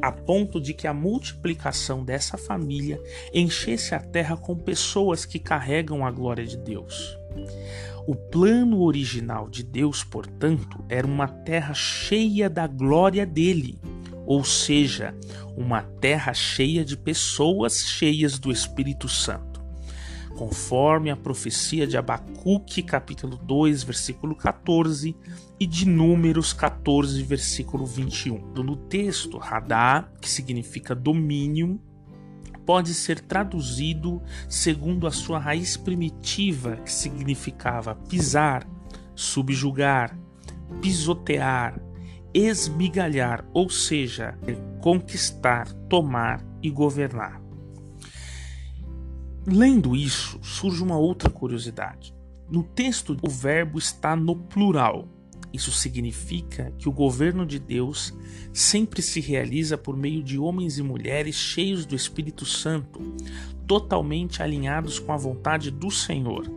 a 0.01 0.11
ponto 0.11 0.61
de 0.61 0.75
que 0.75 0.87
a 0.87 0.95
multiplicação 0.95 2.05
dessa 2.05 2.37
família 2.37 3.01
enchesse 3.33 3.95
a 3.95 4.01
terra 4.01 4.37
com 4.37 4.57
pessoas 4.57 5.25
que 5.25 5.39
carregam 5.39 6.05
a 6.05 6.11
glória 6.11 6.47
de 6.47 6.57
Deus. 6.57 7.19
O 8.07 8.15
plano 8.15 8.83
original 8.83 9.49
de 9.49 9.63
Deus, 9.63 10.03
portanto, 10.03 10.85
era 10.89 11.07
uma 11.07 11.29
terra 11.29 11.73
cheia 11.73 12.51
da 12.51 12.67
glória 12.67 13.25
dele, 13.25 13.79
ou 14.27 14.45
seja, 14.45 15.15
uma 15.57 15.83
terra 15.83 16.35
cheia 16.35 16.85
de 16.85 16.97
pessoas 16.97 17.79
cheias 17.87 18.39
do 18.39 18.51
Espírito 18.51 19.09
Santo 19.09 19.52
conforme 20.37 21.11
a 21.11 21.17
profecia 21.17 21.87
de 21.87 21.97
Abacuque, 21.97 22.83
capítulo 22.83 23.37
2, 23.37 23.83
versículo 23.83 24.35
14, 24.35 25.17
e 25.59 25.67
de 25.67 25.87
Números 25.87 26.53
14, 26.53 27.23
versículo 27.23 27.87
21. 27.87 28.53
No 28.63 28.77
texto, 28.77 29.39
Radá, 29.39 30.09
que 30.21 30.29
significa 30.29 30.95
domínio, 30.95 31.81
pode 32.65 32.95
ser 32.95 33.21
traduzido 33.21 34.23
segundo 34.49 35.07
a 35.07 35.11
sua 35.11 35.39
raiz 35.39 35.77
primitiva, 35.77 36.77
que 36.77 36.93
significava 36.93 37.95
pisar, 37.95 38.67
subjugar, 39.15 40.19
pisotear, 40.81 41.81
esmigalhar, 42.33 43.45
ou 43.53 43.69
seja, 43.69 44.39
conquistar, 44.81 45.73
tomar 45.89 46.45
e 46.63 46.71
governar. 46.71 47.42
Lendo 49.47 49.97
isso, 49.97 50.39
surge 50.43 50.83
uma 50.83 50.97
outra 50.97 51.29
curiosidade. 51.29 52.15
No 52.49 52.63
texto, 52.63 53.17
o 53.21 53.29
verbo 53.29 53.79
está 53.79 54.15
no 54.15 54.37
plural. 54.37 55.09
Isso 55.53 55.73
significa 55.73 56.73
que 56.79 56.89
o 56.89 56.93
governo 56.93 57.45
de 57.45 57.59
Deus 57.59 58.15
sempre 58.53 59.03
se 59.03 59.21
realiza 59.21 59.77
por 59.77 59.97
meio 59.97 60.23
de 60.23 60.39
homens 60.39 60.79
e 60.79 60.83
mulheres 60.83 61.35
cheios 61.35 61.85
do 61.85 61.95
Espírito 61.95 62.47
Santo, 62.47 63.01
totalmente 63.67 64.43
alinhados 64.43 64.99
com 64.99 65.13
a 65.13 65.17
vontade 65.17 65.71
do 65.71 65.91
Senhor. 65.91 66.51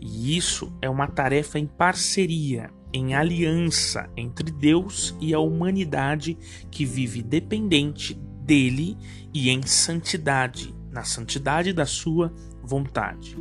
E 0.00 0.36
isso 0.36 0.72
é 0.80 0.88
uma 0.88 1.06
tarefa 1.06 1.58
em 1.58 1.66
parceria, 1.66 2.70
em 2.92 3.14
aliança 3.14 4.08
entre 4.16 4.50
Deus 4.50 5.14
e 5.20 5.34
a 5.34 5.40
humanidade 5.40 6.38
que 6.70 6.84
vive 6.84 7.22
dependente 7.22 8.14
dele 8.14 8.96
e 9.32 9.50
em 9.50 9.62
santidade, 9.62 10.74
na 10.94 11.04
santidade 11.04 11.74
da 11.74 11.84
sua 11.84 12.32
vontade. 12.62 13.36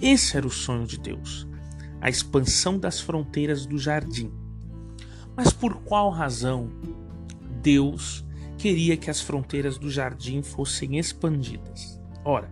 Esse 0.00 0.36
era 0.36 0.46
o 0.46 0.50
sonho 0.50 0.86
de 0.86 0.98
Deus 0.98 1.48
a 2.00 2.08
expansão 2.08 2.78
das 2.78 3.00
fronteiras 3.00 3.66
do 3.66 3.78
jardim. 3.78 4.32
Mas 5.36 5.52
por 5.52 5.76
qual 5.82 6.10
razão 6.10 6.70
Deus 7.62 8.24
queria 8.56 8.96
que 8.96 9.10
as 9.10 9.20
fronteiras 9.20 9.78
do 9.78 9.90
jardim 9.90 10.42
fossem 10.42 10.98
expandidas? 10.98 12.00
Ora, 12.24 12.50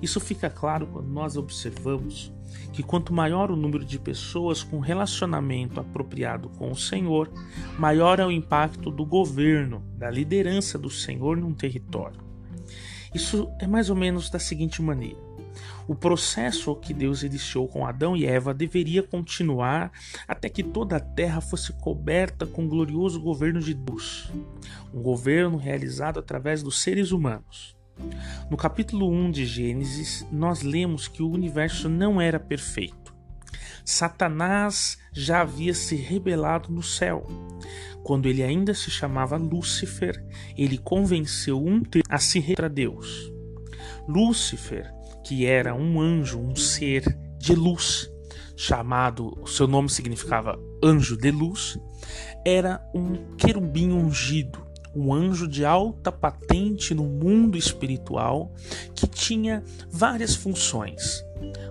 isso 0.00 0.20
fica 0.20 0.50
claro 0.50 0.86
quando 0.86 1.08
nós 1.08 1.36
observamos 1.36 2.32
que 2.72 2.82
quanto 2.82 3.12
maior 3.12 3.50
o 3.50 3.56
número 3.56 3.84
de 3.84 3.98
pessoas 3.98 4.62
com 4.62 4.78
relacionamento 4.78 5.78
apropriado 5.80 6.48
com 6.50 6.70
o 6.70 6.76
Senhor, 6.76 7.30
maior 7.78 8.18
é 8.18 8.26
o 8.26 8.30
impacto 8.30 8.90
do 8.90 9.04
governo, 9.04 9.82
da 9.96 10.10
liderança 10.10 10.78
do 10.78 10.88
Senhor 10.88 11.36
num 11.36 11.52
território. 11.52 12.21
Isso 13.14 13.50
é 13.58 13.66
mais 13.66 13.90
ou 13.90 13.96
menos 13.96 14.30
da 14.30 14.38
seguinte 14.38 14.80
maneira: 14.80 15.18
o 15.86 15.94
processo 15.94 16.74
que 16.76 16.94
Deus 16.94 17.22
iniciou 17.22 17.68
com 17.68 17.86
Adão 17.86 18.16
e 18.16 18.24
Eva 18.24 18.54
deveria 18.54 19.02
continuar 19.02 19.90
até 20.26 20.48
que 20.48 20.62
toda 20.62 20.96
a 20.96 21.00
terra 21.00 21.40
fosse 21.40 21.72
coberta 21.74 22.46
com 22.46 22.64
o 22.64 22.68
glorioso 22.68 23.20
governo 23.20 23.60
de 23.60 23.74
Deus, 23.74 24.30
um 24.92 25.02
governo 25.02 25.56
realizado 25.56 26.18
através 26.18 26.62
dos 26.62 26.82
seres 26.82 27.12
humanos. 27.12 27.76
No 28.50 28.56
capítulo 28.56 29.10
1 29.10 29.30
de 29.30 29.44
Gênesis, 29.44 30.26
nós 30.32 30.62
lemos 30.62 31.08
que 31.08 31.22
o 31.22 31.30
universo 31.30 31.88
não 31.88 32.20
era 32.20 32.40
perfeito. 32.40 33.14
Satanás 33.84 34.98
já 35.12 35.40
havia 35.40 35.74
se 35.74 35.96
rebelado 35.96 36.72
no 36.72 36.82
céu. 36.82 37.26
Quando 38.02 38.26
ele 38.26 38.42
ainda 38.42 38.74
se 38.74 38.90
chamava 38.90 39.36
Lúcifer, 39.36 40.24
ele 40.56 40.78
convenceu 40.78 41.62
um 41.62 41.82
a 42.08 42.18
se 42.18 42.40
render 42.40 42.64
a 42.64 42.68
Deus. 42.68 43.32
Lúcifer 44.08 44.92
que 45.24 45.46
era 45.46 45.74
um 45.74 46.00
anjo, 46.00 46.38
um 46.38 46.54
ser 46.56 47.04
de 47.38 47.54
luz, 47.54 48.10
chamado, 48.56 49.42
seu 49.46 49.66
nome 49.66 49.88
significava 49.88 50.58
anjo 50.82 51.16
de 51.16 51.30
luz, 51.30 51.78
era 52.44 52.84
um 52.94 53.36
querubim 53.36 53.92
ungido, 53.92 54.60
um 54.94 55.12
anjo 55.12 55.48
de 55.48 55.64
alta 55.64 56.12
patente 56.12 56.94
no 56.94 57.04
mundo 57.04 57.56
espiritual 57.56 58.52
que 58.94 59.06
tinha 59.06 59.62
várias 59.90 60.34
funções. 60.34 61.24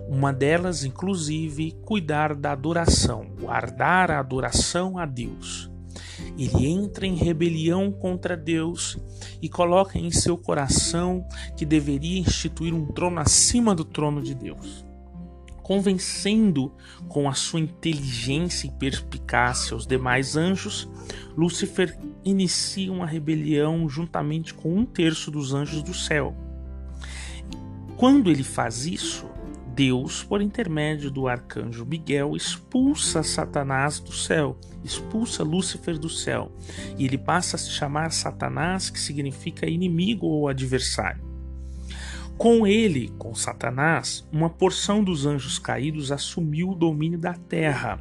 Uma 0.08 0.32
delas, 0.32 0.84
inclusive, 0.84 1.72
cuidar 1.84 2.34
da 2.34 2.52
adoração, 2.52 3.26
guardar 3.40 4.10
a 4.10 4.18
adoração 4.18 4.98
a 4.98 5.06
Deus. 5.06 5.71
Ele 6.38 6.66
entra 6.66 7.06
em 7.06 7.14
rebelião 7.14 7.92
contra 7.92 8.36
Deus 8.36 8.98
e 9.40 9.48
coloca 9.48 9.98
em 9.98 10.10
seu 10.10 10.36
coração 10.36 11.26
que 11.56 11.66
deveria 11.66 12.18
instituir 12.18 12.74
um 12.74 12.86
trono 12.86 13.20
acima 13.20 13.74
do 13.74 13.84
trono 13.84 14.22
de 14.22 14.34
Deus. 14.34 14.84
Convencendo 15.62 16.72
com 17.08 17.28
a 17.28 17.34
sua 17.34 17.60
inteligência 17.60 18.66
e 18.66 18.70
perspicácia 18.70 19.76
os 19.76 19.86
demais 19.86 20.36
anjos, 20.36 20.88
Lúcifer 21.36 21.96
inicia 22.24 22.92
uma 22.92 23.06
rebelião 23.06 23.88
juntamente 23.88 24.52
com 24.54 24.74
um 24.74 24.84
terço 24.84 25.30
dos 25.30 25.54
anjos 25.54 25.82
do 25.82 25.94
céu. 25.94 26.34
Quando 27.96 28.30
ele 28.30 28.42
faz 28.42 28.86
isso, 28.86 29.26
Deus, 29.74 30.22
por 30.22 30.42
intermédio 30.42 31.10
do 31.10 31.26
arcanjo 31.26 31.86
Miguel, 31.86 32.36
expulsa 32.36 33.22
Satanás 33.22 33.98
do 33.98 34.12
céu, 34.12 34.58
expulsa 34.84 35.42
Lúcifer 35.42 35.98
do 35.98 36.10
céu, 36.10 36.52
e 36.98 37.06
ele 37.06 37.16
passa 37.16 37.56
a 37.56 37.58
se 37.58 37.70
chamar 37.70 38.12
Satanás, 38.12 38.90
que 38.90 39.00
significa 39.00 39.66
inimigo 39.66 40.26
ou 40.26 40.46
adversário. 40.46 41.24
Com 42.36 42.66
ele, 42.66 43.08
com 43.18 43.34
Satanás, 43.34 44.28
uma 44.30 44.50
porção 44.50 45.02
dos 45.02 45.24
anjos 45.24 45.58
caídos 45.58 46.12
assumiu 46.12 46.70
o 46.70 46.74
domínio 46.74 47.18
da 47.18 47.32
terra. 47.32 47.98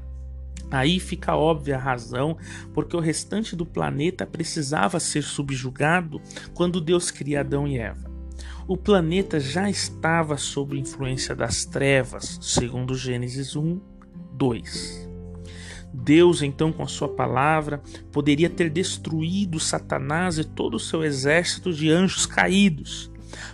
Aí 0.70 1.00
fica 1.00 1.36
óbvia 1.36 1.78
a 1.78 1.80
razão 1.80 2.38
porque 2.74 2.98
o 2.98 3.02
restante 3.02 3.56
do 3.56 3.66
planeta 3.66 4.26
precisava 4.26 5.00
ser 5.00 5.22
subjugado 5.24 6.22
quando 6.54 6.82
Deus 6.82 7.12
cria 7.12 7.42
Adão 7.42 7.68
e 7.68 7.78
Eva 7.78 8.11
o 8.72 8.78
planeta 8.78 9.38
já 9.38 9.70
estava 9.70 10.38
sob 10.38 10.80
influência 10.80 11.36
das 11.36 11.66
trevas, 11.66 12.40
segundo 12.42 12.96
Gênesis 12.96 13.54
1, 13.54 13.82
2. 14.32 15.10
Deus, 15.94 16.42
então, 16.42 16.72
com 16.72 16.82
a 16.82 16.88
sua 16.88 17.10
palavra, 17.10 17.84
poderia 18.14 18.50
ter 18.50 18.70
destruído 18.70 19.60
Satanás 19.60 20.38
e 20.38 20.46
todo 20.46 20.76
o 20.76 20.80
seu 20.80 21.04
exército 21.04 21.74
de 21.74 21.90
anjos 21.90 22.26
caídos, 22.26 23.12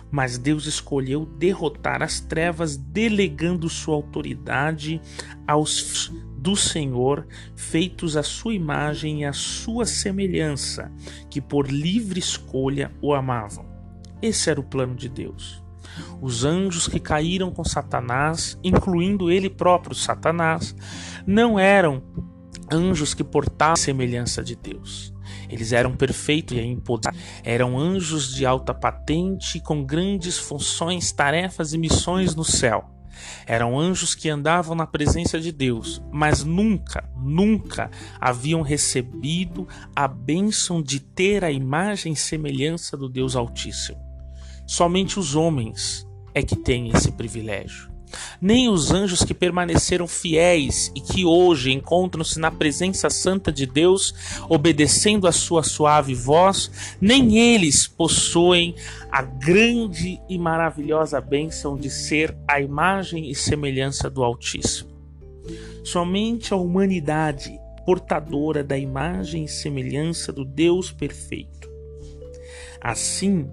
mas 0.08 0.38
Deus 0.38 0.66
escolheu 0.66 1.26
derrotar 1.26 2.00
as 2.00 2.20
trevas, 2.20 2.76
delegando 2.76 3.68
sua 3.68 3.96
autoridade 3.96 5.00
aos 5.48 6.12
do 6.36 6.54
Senhor, 6.54 7.26
feitos 7.56 8.16
à 8.16 8.22
sua 8.22 8.54
imagem 8.54 9.22
e 9.22 9.24
à 9.24 9.32
sua 9.32 9.84
semelhança, 9.84 10.92
que 11.28 11.40
por 11.40 11.68
livre 11.68 12.20
escolha 12.20 12.92
o 13.02 13.12
amavam. 13.12 13.67
Esse 14.20 14.50
era 14.50 14.60
o 14.60 14.64
plano 14.64 14.94
de 14.94 15.08
Deus. 15.08 15.62
Os 16.20 16.44
anjos 16.44 16.88
que 16.88 17.00
caíram 17.00 17.50
com 17.50 17.64
Satanás, 17.64 18.58
incluindo 18.62 19.30
ele 19.30 19.48
próprio, 19.48 19.94
Satanás, 19.94 20.74
não 21.26 21.58
eram 21.58 22.02
anjos 22.70 23.14
que 23.14 23.24
portavam 23.24 23.74
a 23.74 23.76
semelhança 23.76 24.42
de 24.42 24.54
Deus. 24.54 25.12
Eles 25.48 25.72
eram 25.72 25.96
perfeitos 25.96 26.56
e 26.56 26.60
impoderosos. 26.60 27.22
Eram 27.42 27.78
anjos 27.78 28.34
de 28.34 28.44
alta 28.44 28.74
patente 28.74 29.60
com 29.60 29.84
grandes 29.84 30.38
funções, 30.38 31.10
tarefas 31.10 31.72
e 31.72 31.78
missões 31.78 32.34
no 32.34 32.44
céu. 32.44 32.84
Eram 33.46 33.78
anjos 33.78 34.14
que 34.14 34.28
andavam 34.28 34.76
na 34.76 34.86
presença 34.86 35.40
de 35.40 35.50
Deus, 35.50 36.00
mas 36.12 36.44
nunca, 36.44 37.10
nunca 37.16 37.90
haviam 38.20 38.62
recebido 38.62 39.66
a 39.96 40.06
bênção 40.06 40.80
de 40.80 41.00
ter 41.00 41.44
a 41.44 41.50
imagem 41.50 42.12
e 42.12 42.16
semelhança 42.16 42.96
do 42.96 43.08
Deus 43.08 43.34
Altíssimo. 43.34 44.07
Somente 44.68 45.18
os 45.18 45.34
homens 45.34 46.06
é 46.34 46.42
que 46.42 46.54
têm 46.54 46.90
esse 46.90 47.10
privilégio. 47.10 47.88
Nem 48.38 48.68
os 48.68 48.90
anjos 48.90 49.24
que 49.24 49.32
permaneceram 49.32 50.06
fiéis 50.06 50.92
e 50.94 51.00
que 51.00 51.24
hoje 51.24 51.72
encontram-se 51.72 52.38
na 52.38 52.50
presença 52.50 53.08
santa 53.08 53.50
de 53.50 53.64
Deus, 53.64 54.14
obedecendo 54.46 55.26
a 55.26 55.32
sua 55.32 55.62
suave 55.62 56.14
voz, 56.14 56.70
nem 57.00 57.38
eles 57.38 57.88
possuem 57.88 58.74
a 59.10 59.22
grande 59.22 60.20
e 60.28 60.38
maravilhosa 60.38 61.18
bênção 61.18 61.74
de 61.74 61.88
ser 61.88 62.36
a 62.46 62.60
imagem 62.60 63.30
e 63.30 63.34
semelhança 63.34 64.10
do 64.10 64.22
Altíssimo. 64.22 64.90
Somente 65.82 66.52
a 66.52 66.58
humanidade 66.58 67.58
portadora 67.86 68.62
da 68.62 68.76
imagem 68.76 69.44
e 69.44 69.48
semelhança 69.48 70.30
do 70.30 70.44
Deus 70.44 70.92
perfeito. 70.92 71.70
Assim, 72.82 73.50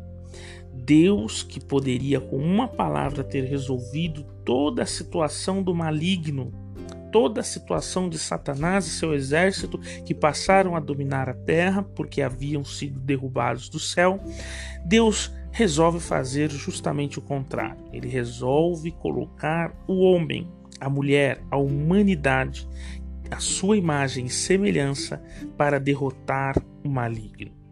Deus, 0.85 1.41
que 1.41 1.59
poderia 1.59 2.19
com 2.19 2.37
uma 2.37 2.67
palavra 2.67 3.23
ter 3.23 3.43
resolvido 3.43 4.23
toda 4.45 4.83
a 4.83 4.85
situação 4.85 5.63
do 5.63 5.73
maligno, 5.73 6.53
toda 7.11 7.41
a 7.41 7.43
situação 7.43 8.07
de 8.07 8.19
Satanás 8.19 8.85
e 8.85 8.91
seu 8.91 9.13
exército 9.13 9.79
que 10.05 10.13
passaram 10.13 10.75
a 10.75 10.79
dominar 10.79 11.27
a 11.27 11.33
terra 11.33 11.81
porque 11.81 12.21
haviam 12.21 12.63
sido 12.63 12.99
derrubados 12.99 13.67
do 13.67 13.79
céu, 13.79 14.19
Deus 14.85 15.33
resolve 15.51 15.99
fazer 15.99 16.51
justamente 16.51 17.17
o 17.17 17.21
contrário. 17.21 17.83
Ele 17.91 18.07
resolve 18.07 18.91
colocar 18.91 19.73
o 19.87 20.01
homem, 20.01 20.47
a 20.79 20.89
mulher, 20.89 21.41
a 21.49 21.57
humanidade, 21.57 22.67
a 23.31 23.39
sua 23.39 23.75
imagem 23.75 24.25
e 24.25 24.29
semelhança 24.29 25.19
para 25.57 25.79
derrotar 25.79 26.61
o 26.83 26.89
maligno. 26.89 27.64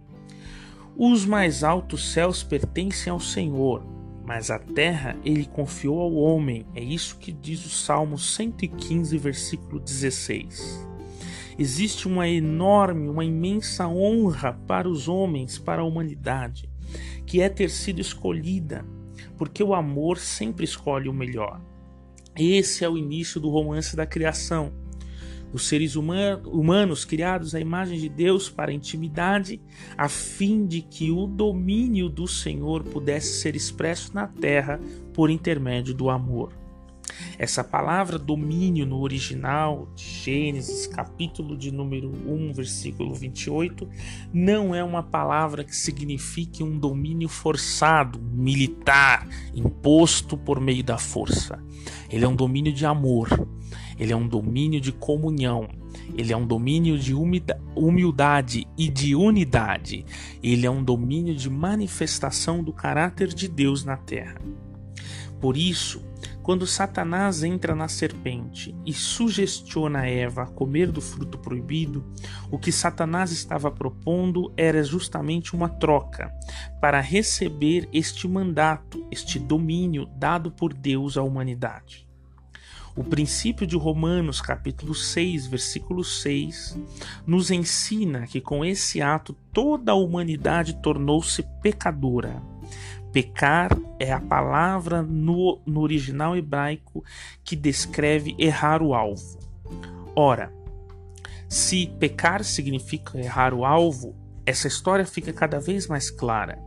Os 0.96 1.26
mais 1.26 1.64
altos 1.64 2.12
céus 2.12 2.44
pertencem 2.44 3.12
ao 3.12 3.20
Senhor, 3.20 3.84
mas 4.24 4.52
a 4.52 4.60
terra 4.60 5.18
ele 5.26 5.46
confiou 5.46 6.00
ao 6.00 6.14
homem. 6.14 6.68
É 6.76 6.84
isso 6.84 7.18
que 7.18 7.32
diz 7.32 7.66
o 7.66 7.70
Salmo 7.70 8.18
115, 8.18 9.18
versículo 9.18 9.80
16. 9.80 10.88
Existe 11.58 12.08
uma 12.08 12.28
enorme, 12.28 13.10
uma 13.10 13.26
imensa 13.26 13.88
honra 13.88 14.54
para 14.68 14.88
os 14.88 15.08
homens, 15.08 15.58
para 15.58 15.82
a 15.82 15.86
humanidade, 15.86 16.70
que 17.26 17.42
é 17.42 17.50
ter 17.50 17.70
sido 17.70 18.00
escolhida, 18.00 18.86
porque 19.36 19.64
o 19.64 19.74
amor 19.74 20.20
sempre 20.20 20.64
escolhe 20.64 21.10
o 21.10 21.14
melhor. 21.14 21.60
Esse 22.38 22.86
é 22.86 22.90
o 22.90 22.98
início 23.00 23.42
do 23.42 23.50
romance 23.50 23.96
da 23.96 24.06
criação 24.06 24.72
os 25.54 25.68
seres 25.68 25.96
humanos 25.96 27.06
criados 27.06 27.54
à 27.54 27.60
imagem 27.60 28.00
de 28.00 28.10
Deus 28.10 28.50
para 28.50 28.74
intimidade, 28.74 29.62
a 29.96 30.10
fim 30.10 30.66
de 30.66 30.82
que 30.82 31.12
o 31.12 31.28
domínio 31.28 32.10
do 32.10 32.28
Senhor 32.28 32.84
pudesse 32.84 33.40
ser 33.40 33.56
expresso 33.56 34.14
na 34.14 34.28
terra 34.28 34.80
por 35.14 35.30
intermédio 35.30 35.94
do 35.94 36.10
amor. 36.10 36.52
Essa 37.38 37.64
palavra 37.64 38.18
domínio 38.18 38.86
no 38.86 39.00
original 39.02 39.88
de 39.96 40.04
Gênesis, 40.04 40.88
capítulo 40.88 41.56
de 41.56 41.72
número 41.72 42.10
1, 42.10 42.54
versículo 42.54 43.14
28, 43.14 43.88
não 44.34 44.74
é 44.74 44.84
uma 44.84 45.04
palavra 45.04 45.64
que 45.64 45.76
signifique 45.76 46.64
um 46.64 46.78
domínio 46.78 47.30
forçado, 47.30 48.20
militar, 48.20 49.28
imposto 49.54 50.38
por 50.38 50.60
meio 50.60 50.84
da 50.84 50.98
força. 50.98 51.62
Ele 52.10 52.26
é 52.26 52.28
um 52.28 52.36
domínio 52.36 52.74
de 52.74 52.86
amor, 52.86 53.48
ele 53.98 54.14
é 54.14 54.16
um 54.16 54.28
domínio 54.28 54.80
de 54.80 54.92
comunhão, 54.92 55.68
ele 56.18 56.34
é 56.34 56.38
um 56.38 56.46
domínio 56.46 56.98
de 56.98 57.14
humildade 57.14 58.68
e 58.78 58.90
de 58.90 59.16
unidade, 59.16 60.06
ele 60.42 60.66
é 60.66 60.72
um 60.72 60.84
domínio 60.84 61.36
de 61.36 61.50
manifestação 61.50 62.64
do 62.64 62.74
caráter 62.74 63.28
de 63.28 63.48
Deus 63.48 63.84
na 63.84 63.98
terra. 63.98 64.42
Por 65.40 65.58
isso, 65.58 66.02
quando 66.42 66.68
Satanás 66.68 67.44
entra 67.44 67.74
na 67.74 67.88
serpente 67.88 68.76
e 68.86 68.94
sugestiona 68.94 70.06
Eva 70.06 70.44
a 70.44 70.46
comer 70.46 70.92
do 70.92 71.02
fruto 71.02 71.38
proibido, 71.38 72.06
o 72.52 72.60
que 72.60 72.72
Satanás 72.72 73.32
estava 73.32 73.72
propondo 73.72 74.54
era 74.56 74.84
justamente 74.84 75.56
uma 75.56 75.70
troca 75.70 76.34
para 76.82 77.00
receber 77.00 77.90
este 77.94 78.28
mandato, 78.28 79.08
este 79.10 79.40
domínio 79.40 80.06
dado 80.18 80.52
por 80.52 80.74
Deus 80.74 81.18
à 81.18 81.24
humanidade. 81.24 82.08
O 82.96 83.04
princípio 83.04 83.66
de 83.66 83.76
Romanos, 83.76 84.40
capítulo 84.40 84.94
6, 84.94 85.48
versículo 85.48 86.04
6, 86.04 86.78
nos 87.26 87.50
ensina 87.50 88.28
que 88.28 88.40
com 88.40 88.64
esse 88.64 89.02
ato 89.02 89.34
toda 89.52 89.94
a 89.94 89.96
humanidade 89.96 90.82
tornou-se 90.82 91.44
pecadora 91.62 92.42
Pecar 93.14 93.70
é 94.00 94.12
a 94.12 94.20
palavra 94.20 95.04
no, 95.04 95.62
no 95.68 95.82
original 95.82 96.36
hebraico 96.36 97.04
que 97.44 97.56
descreve 97.56 98.36
errar 98.40 98.82
o 98.82 98.96
alvo. 98.96 99.38
Ora, 100.16 100.52
se 101.48 101.86
pecar 102.00 102.44
significa 102.44 103.20
errar 103.20 103.54
o 103.54 103.66
alvo, 103.66 104.16
essa 104.48 104.68
história 104.68 105.06
fica 105.06 105.32
cada 105.32 105.60
vez 105.60 105.86
mais 105.86 106.10
clara. 106.10 106.58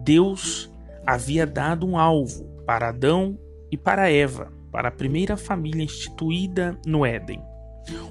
Deus 0.00 0.68
havia 1.06 1.46
dado 1.46 1.86
um 1.86 1.96
alvo 1.96 2.44
para 2.66 2.88
Adão 2.88 3.38
e 3.70 3.76
para 3.76 4.10
Eva, 4.10 4.52
para 4.74 4.88
a 4.88 4.90
primeira 4.90 5.36
família 5.36 5.84
instituída 5.84 6.76
no 6.84 7.06
Éden. 7.06 7.40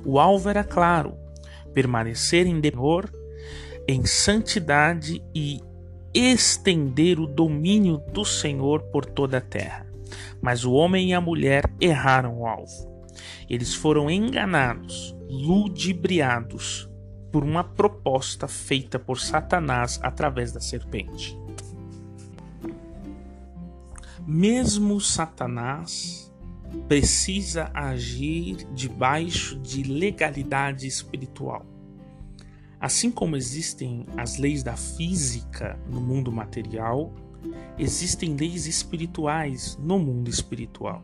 O 0.06 0.18
alvo 0.18 0.50
era 0.50 0.64
claro: 0.64 1.18
permanecer 1.74 2.48
em 2.48 2.62
Deus, 2.62 3.12
em 3.86 4.06
santidade 4.06 5.22
e 5.36 5.60
estender 6.14 7.20
o 7.20 7.28
domínio 7.28 7.98
do 8.14 8.24
Senhor 8.24 8.82
por 8.94 9.06
toda 9.06 9.40
a 9.40 9.42
terra. 9.42 9.86
Mas 10.42 10.64
o 10.64 10.72
homem 10.72 11.10
e 11.10 11.14
a 11.14 11.20
mulher 11.20 11.70
erraram 11.82 12.40
o 12.40 12.48
alvo. 12.48 13.04
Eles 13.50 13.76
foram 13.76 14.10
enganados, 14.10 15.14
ludibriados 15.30 16.90
por 17.30 17.44
uma 17.44 17.66
proposta 17.66 18.48
feita 18.48 18.98
por 18.98 19.20
Satanás 19.20 20.00
através 20.02 20.54
da 20.54 20.62
serpente. 20.62 21.38
Mesmo 24.26 25.02
Satanás 25.02 26.33
precisa 26.88 27.72
agir 27.74 28.68
debaixo 28.74 29.58
de 29.60 29.84
legalidade 29.84 30.88
espiritual. 30.88 31.66
Assim 32.80 33.10
como 33.10 33.36
existem 33.38 34.06
as 34.18 34.38
leis 34.38 34.62
da 34.62 34.76
física 34.76 35.80
no 35.90 36.02
mundo 36.02 36.32
material, 36.32 37.14
existem 37.78 38.36
leis 38.36 38.68
espirituais 38.68 39.78
no 39.82 39.98
mundo 39.98 40.30
espiritual. 40.30 41.04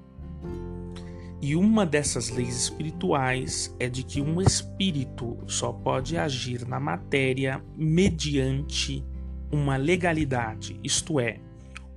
E 1.42 1.56
uma 1.56 1.86
dessas 1.86 2.30
leis 2.30 2.64
espirituais 2.64 3.74
é 3.80 3.88
de 3.88 4.04
que 4.04 4.22
um 4.22 4.42
espírito 4.42 5.38
só 5.48 5.72
pode 5.72 6.18
agir 6.18 6.68
na 6.68 6.82
matéria 6.82 7.64
mediante 7.78 9.06
uma 9.50 9.78
legalidade, 9.78 10.78
isto 10.84 11.20
é, 11.20 11.40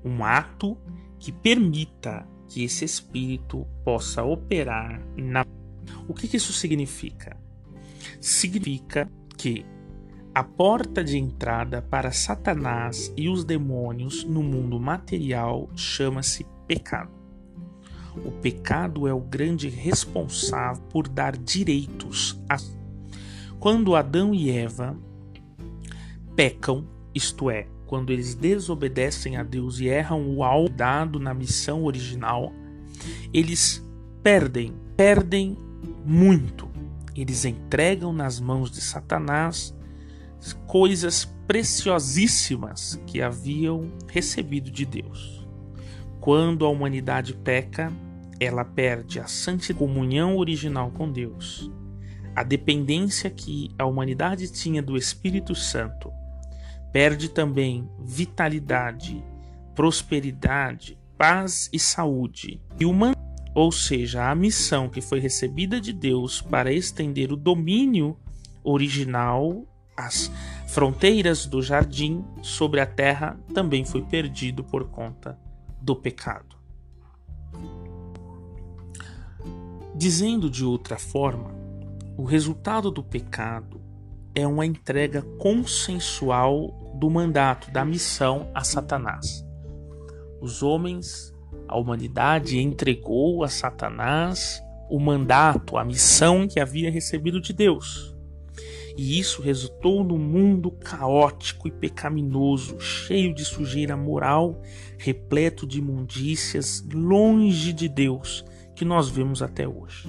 um 0.04 0.24
ato 0.24 0.78
que 1.18 1.32
permita 1.32 2.26
que 2.52 2.64
esse 2.64 2.84
espírito 2.84 3.66
possa 3.82 4.22
operar 4.22 5.00
na. 5.16 5.42
O 6.06 6.12
que, 6.12 6.28
que 6.28 6.36
isso 6.36 6.52
significa? 6.52 7.34
Significa 8.20 9.10
que 9.38 9.64
a 10.34 10.44
porta 10.44 11.02
de 11.02 11.16
entrada 11.16 11.80
para 11.80 12.12
Satanás 12.12 13.10
e 13.16 13.30
os 13.30 13.42
demônios 13.42 14.22
no 14.24 14.42
mundo 14.42 14.78
material 14.78 15.70
chama-se 15.74 16.46
pecado. 16.66 17.10
O 18.16 18.30
pecado 18.30 19.08
é 19.08 19.14
o 19.14 19.20
grande 19.20 19.70
responsável 19.70 20.82
por 20.90 21.08
dar 21.08 21.34
direitos 21.34 22.38
a. 22.50 22.58
Quando 23.58 23.96
Adão 23.96 24.34
e 24.34 24.50
Eva 24.50 24.94
pecam, 26.36 26.86
isto 27.14 27.48
é, 27.48 27.66
quando 27.92 28.10
eles 28.10 28.34
desobedecem 28.34 29.36
a 29.36 29.42
Deus 29.42 29.78
e 29.78 29.86
erram 29.86 30.34
o 30.34 30.42
alvo 30.42 30.70
dado 30.70 31.20
na 31.20 31.34
missão 31.34 31.84
original, 31.84 32.50
eles 33.34 33.86
perdem, 34.22 34.72
perdem 34.96 35.58
muito. 36.02 36.70
Eles 37.14 37.44
entregam 37.44 38.10
nas 38.10 38.40
mãos 38.40 38.70
de 38.70 38.80
Satanás 38.80 39.76
coisas 40.66 41.26
preciosíssimas 41.46 42.98
que 43.06 43.20
haviam 43.20 43.92
recebido 44.08 44.70
de 44.70 44.86
Deus. 44.86 45.46
Quando 46.18 46.64
a 46.64 46.70
humanidade 46.70 47.34
peca, 47.34 47.92
ela 48.40 48.64
perde 48.64 49.20
a 49.20 49.26
santa 49.26 49.74
comunhão 49.74 50.38
original 50.38 50.90
com 50.92 51.12
Deus, 51.12 51.70
a 52.34 52.42
dependência 52.42 53.28
que 53.28 53.70
a 53.78 53.84
humanidade 53.84 54.50
tinha 54.50 54.80
do 54.82 54.96
Espírito 54.96 55.54
Santo, 55.54 56.10
perde 56.92 57.28
também 57.28 57.88
vitalidade, 57.98 59.24
prosperidade, 59.74 60.98
paz 61.16 61.70
e 61.72 61.78
saúde, 61.78 62.60
e 62.78 62.84
ou 63.54 63.70
seja, 63.70 64.30
a 64.30 64.34
missão 64.34 64.88
que 64.88 65.00
foi 65.00 65.20
recebida 65.20 65.80
de 65.80 65.92
Deus 65.92 66.40
para 66.40 66.72
estender 66.72 67.32
o 67.32 67.36
domínio 67.36 68.16
original 68.64 69.66
as 69.96 70.30
fronteiras 70.68 71.46
do 71.46 71.60
jardim 71.60 72.24
sobre 72.40 72.80
a 72.80 72.86
terra 72.86 73.38
também 73.52 73.84
foi 73.84 74.02
perdido 74.02 74.64
por 74.64 74.88
conta 74.88 75.38
do 75.80 75.94
pecado. 75.94 76.56
Dizendo 79.94 80.48
de 80.48 80.64
outra 80.64 80.98
forma, 80.98 81.54
o 82.16 82.24
resultado 82.24 82.90
do 82.90 83.02
pecado 83.02 83.80
é 84.34 84.46
uma 84.46 84.64
entrega 84.64 85.22
consensual 85.38 86.81
do 87.02 87.10
mandato, 87.10 87.68
da 87.72 87.84
missão 87.84 88.48
a 88.54 88.62
Satanás. 88.62 89.44
Os 90.40 90.62
homens, 90.62 91.34
a 91.66 91.76
humanidade 91.76 92.60
entregou 92.60 93.42
a 93.42 93.48
Satanás 93.48 94.62
o 94.88 95.00
mandato, 95.00 95.76
a 95.76 95.84
missão 95.84 96.46
que 96.46 96.60
havia 96.60 96.92
recebido 96.92 97.40
de 97.40 97.52
Deus 97.52 98.14
e 98.96 99.18
isso 99.18 99.42
resultou 99.42 100.04
num 100.04 100.18
mundo 100.18 100.70
caótico 100.70 101.66
e 101.66 101.72
pecaminoso, 101.72 102.78
cheio 102.78 103.34
de 103.34 103.44
sujeira 103.44 103.96
moral, 103.96 104.62
repleto 104.96 105.66
de 105.66 105.78
imundícias, 105.78 106.86
longe 106.92 107.72
de 107.72 107.88
Deus, 107.88 108.44
que 108.76 108.84
nós 108.84 109.08
vemos 109.08 109.42
até 109.42 109.66
hoje. 109.66 110.08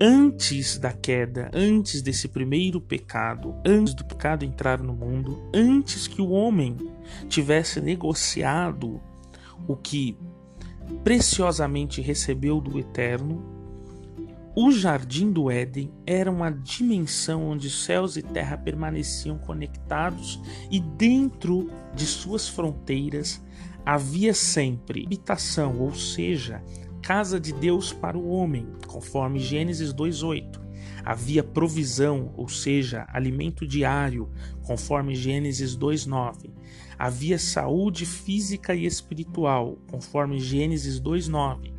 Antes 0.00 0.76
da 0.76 0.92
queda, 0.92 1.50
antes 1.54 2.02
desse 2.02 2.26
primeiro 2.26 2.80
pecado, 2.80 3.54
antes 3.64 3.94
do 3.94 4.04
pecado 4.04 4.44
entrar 4.44 4.82
no 4.82 4.92
mundo, 4.92 5.48
antes 5.54 6.08
que 6.08 6.20
o 6.20 6.30
homem 6.30 6.76
tivesse 7.28 7.80
negociado 7.80 9.00
o 9.68 9.76
que 9.76 10.18
preciosamente 11.04 12.00
recebeu 12.00 12.60
do 12.60 12.78
Eterno, 12.78 13.54
o 14.56 14.70
jardim 14.70 15.30
do 15.30 15.50
Éden 15.50 15.92
era 16.06 16.30
uma 16.30 16.50
dimensão 16.50 17.48
onde 17.48 17.70
céus 17.70 18.16
e 18.16 18.22
terra 18.22 18.56
permaneciam 18.56 19.38
conectados 19.38 20.40
e 20.70 20.80
dentro 20.80 21.70
de 21.94 22.04
suas 22.04 22.48
fronteiras 22.48 23.42
havia 23.84 24.32
sempre 24.32 25.04
habitação, 25.04 25.80
ou 25.80 25.94
seja, 25.94 26.62
casa 27.04 27.38
de 27.38 27.52
Deus 27.52 27.92
para 27.92 28.16
o 28.16 28.30
homem, 28.30 28.66
conforme 28.86 29.38
Gênesis 29.38 29.92
2:8. 29.92 30.58
Havia 31.04 31.44
provisão, 31.44 32.32
ou 32.34 32.48
seja, 32.48 33.06
alimento 33.12 33.66
diário, 33.66 34.30
conforme 34.62 35.14
Gênesis 35.14 35.76
2:9. 35.76 36.50
Havia 36.98 37.38
saúde 37.38 38.06
física 38.06 38.74
e 38.74 38.86
espiritual, 38.86 39.76
conforme 39.90 40.38
Gênesis 40.38 40.98
2:9. 40.98 41.74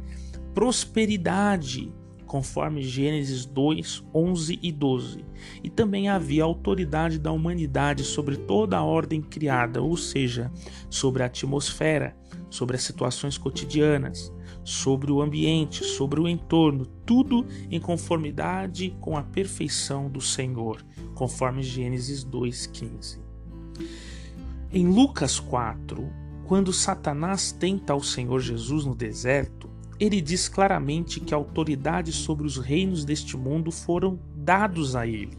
Prosperidade, 0.53 1.91
conforme 2.27 2.83
Gênesis 2.83 3.47
2, 3.47 4.03
11 4.13 4.59
e 4.61 4.71
12. 4.71 5.25
E 5.63 5.71
também 5.71 6.07
havia 6.07 6.43
autoridade 6.43 7.17
da 7.17 7.31
humanidade 7.31 8.03
sobre 8.03 8.37
toda 8.37 8.77
a 8.77 8.83
ordem 8.83 9.23
criada, 9.23 9.81
ou 9.81 9.97
seja, 9.97 10.51
sobre 10.87 11.23
a 11.23 11.25
atmosfera, 11.25 12.15
sobre 12.47 12.75
as 12.75 12.83
situações 12.83 13.39
cotidianas, 13.39 14.31
sobre 14.65 15.11
o 15.11 15.21
ambiente, 15.21 15.85
sobre 15.85 16.19
o 16.19 16.27
entorno, 16.27 16.85
tudo 17.05 17.45
em 17.69 17.79
conformidade 17.79 18.93
com 18.99 19.15
a 19.15 19.23
perfeição 19.23 20.09
do 20.09 20.19
Senhor, 20.19 20.83
conforme 21.13 21.61
Gênesis 21.61 22.25
2,15. 22.25 23.19
Em 24.73 24.87
Lucas 24.87 25.39
4, 25.39 26.09
quando 26.45 26.73
Satanás 26.73 27.51
tenta 27.51 27.93
ao 27.93 28.01
Senhor 28.01 28.39
Jesus 28.39 28.85
no 28.85 28.95
deserto, 28.95 29.69
ele 29.99 30.19
diz 30.19 30.49
claramente 30.49 31.19
que 31.19 31.33
a 31.33 31.37
autoridade 31.37 32.11
sobre 32.11 32.45
os 32.45 32.57
reinos 32.57 33.05
deste 33.05 33.37
mundo 33.37 33.71
foram 33.71 34.19
dados 34.35 34.95
a 34.95 35.07
ele. 35.07 35.37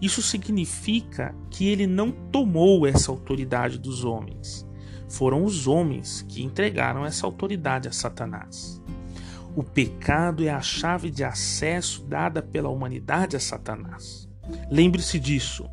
Isso 0.00 0.20
significa 0.20 1.34
que 1.48 1.68
ele 1.68 1.86
não 1.86 2.10
tomou 2.10 2.86
essa 2.86 3.10
autoridade 3.10 3.78
dos 3.78 4.04
homens. 4.04 4.66
Foram 5.12 5.44
os 5.44 5.66
homens 5.66 6.22
que 6.26 6.42
entregaram 6.42 7.04
essa 7.04 7.26
autoridade 7.26 7.86
a 7.86 7.92
Satanás. 7.92 8.80
O 9.54 9.62
pecado 9.62 10.42
é 10.42 10.48
a 10.48 10.62
chave 10.62 11.10
de 11.10 11.22
acesso 11.22 12.02
dada 12.06 12.40
pela 12.42 12.70
humanidade 12.70 13.36
a 13.36 13.40
Satanás. 13.40 14.26
Lembre-se 14.70 15.20
disso. 15.20 15.68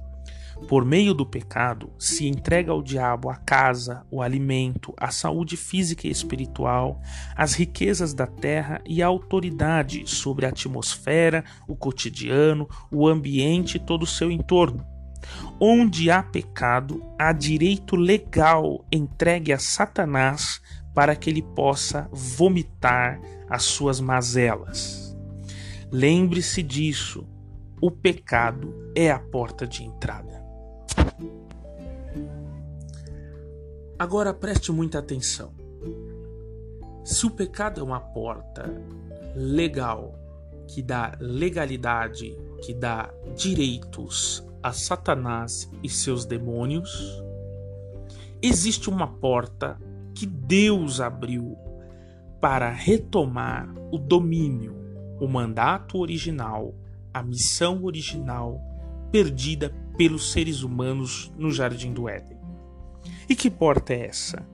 Por 0.68 0.84
meio 0.84 1.14
do 1.14 1.26
pecado, 1.26 1.90
se 1.98 2.28
entrega 2.28 2.74
ao 2.74 2.84
diabo 2.84 3.30
a 3.30 3.38
casa, 3.38 4.06
o 4.12 4.22
alimento, 4.22 4.94
a 4.98 5.10
saúde 5.10 5.56
física 5.56 6.06
e 6.06 6.12
espiritual, 6.12 7.02
as 7.34 7.54
riquezas 7.54 8.14
da 8.14 8.28
terra 8.28 8.82
e 8.86 9.02
a 9.02 9.08
autoridade 9.08 10.04
sobre 10.06 10.46
a 10.46 10.50
atmosfera, 10.50 11.46
o 11.66 11.78
cotidiano, 11.78 12.68
o 12.92 13.08
ambiente 13.08 13.78
e 13.78 13.80
todo 13.80 14.04
o 14.04 14.08
seu 14.08 14.30
entorno. 14.30 14.99
Onde 15.62 16.10
há 16.10 16.24
pecado, 16.24 17.04
há 17.20 17.34
direito 17.34 17.98
legal 17.98 18.86
entregue 18.90 19.52
a 19.52 19.60
Satanás 19.60 20.62
para 20.94 21.18
que 21.18 21.30
ele 21.30 21.42
possa 21.42 22.08
vomitar 22.14 23.20
as 23.50 23.64
suas 23.64 24.00
mazelas. 24.00 25.14
Lembre-se 25.92 26.64
disso: 26.64 27.28
o 27.82 27.92
pecado 27.92 28.74
é 28.96 29.12
a 29.12 29.20
porta 29.20 29.68
de 29.68 29.84
entrada. 29.84 30.42
Agora 33.98 34.34
preste 34.34 34.72
muita 34.72 35.00
atenção. 35.00 35.54
Se 37.04 37.26
o 37.26 37.32
pecado 37.32 37.82
é 37.82 37.84
uma 37.84 38.00
porta 38.00 38.72
legal 39.36 40.18
que 40.68 40.82
dá 40.82 41.18
legalidade, 41.20 42.34
que 42.64 42.74
dá 42.74 43.10
direitos 43.36 44.48
a 44.62 44.72
Satanás 44.72 45.70
e 45.82 45.90
seus 45.90 46.26
demônios, 46.26 47.24
existe 48.42 48.90
uma 48.90 49.08
porta 49.08 49.80
que 50.14 50.26
Deus 50.26 51.00
abriu 51.00 51.58
para 52.42 52.70
retomar 52.70 53.74
o 53.92 53.98
domínio, 53.98 54.76
o 55.20 55.28
mandato 55.28 55.98
original, 55.98 56.74
a 57.14 57.22
missão 57.22 57.84
original 57.84 58.62
perdida 59.12 59.74
pelos 59.98 60.32
seres 60.32 60.62
humanos 60.62 61.32
no 61.38 61.52
jardim 61.52 61.92
do 61.92 62.08
Éden. 62.08 62.38
E 63.28 63.36
que 63.36 63.50
porta 63.50 63.94
é 63.94 64.08
essa? 64.08 64.48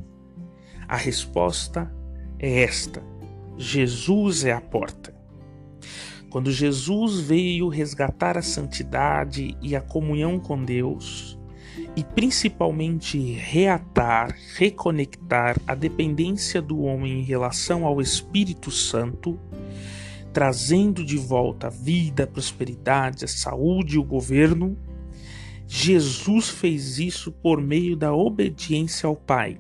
A 0.87 0.95
resposta 0.95 1.91
é 2.39 2.63
esta: 2.63 3.03
Jesus 3.57 4.45
é 4.45 4.51
a 4.51 4.61
porta. 4.61 5.13
Quando 6.35 6.51
Jesus 6.51 7.21
veio 7.21 7.69
resgatar 7.69 8.37
a 8.37 8.41
santidade 8.41 9.55
e 9.61 9.73
a 9.73 9.79
comunhão 9.79 10.37
com 10.37 10.61
Deus, 10.61 11.39
e 11.95 12.03
principalmente 12.03 13.17
reatar, 13.17 14.35
reconectar 14.57 15.57
a 15.65 15.73
dependência 15.73 16.61
do 16.61 16.81
homem 16.81 17.21
em 17.21 17.23
relação 17.23 17.85
ao 17.85 18.01
Espírito 18.01 18.69
Santo, 18.69 19.39
trazendo 20.33 21.05
de 21.05 21.15
volta 21.15 21.67
a 21.67 21.69
vida, 21.69 22.25
a 22.25 22.27
prosperidade, 22.27 23.23
a 23.23 23.29
saúde 23.29 23.95
e 23.95 23.97
o 23.97 24.03
governo, 24.03 24.77
Jesus 25.65 26.49
fez 26.49 26.99
isso 26.99 27.31
por 27.31 27.61
meio 27.61 27.95
da 27.95 28.13
obediência 28.13 29.07
ao 29.07 29.15
Pai. 29.15 29.57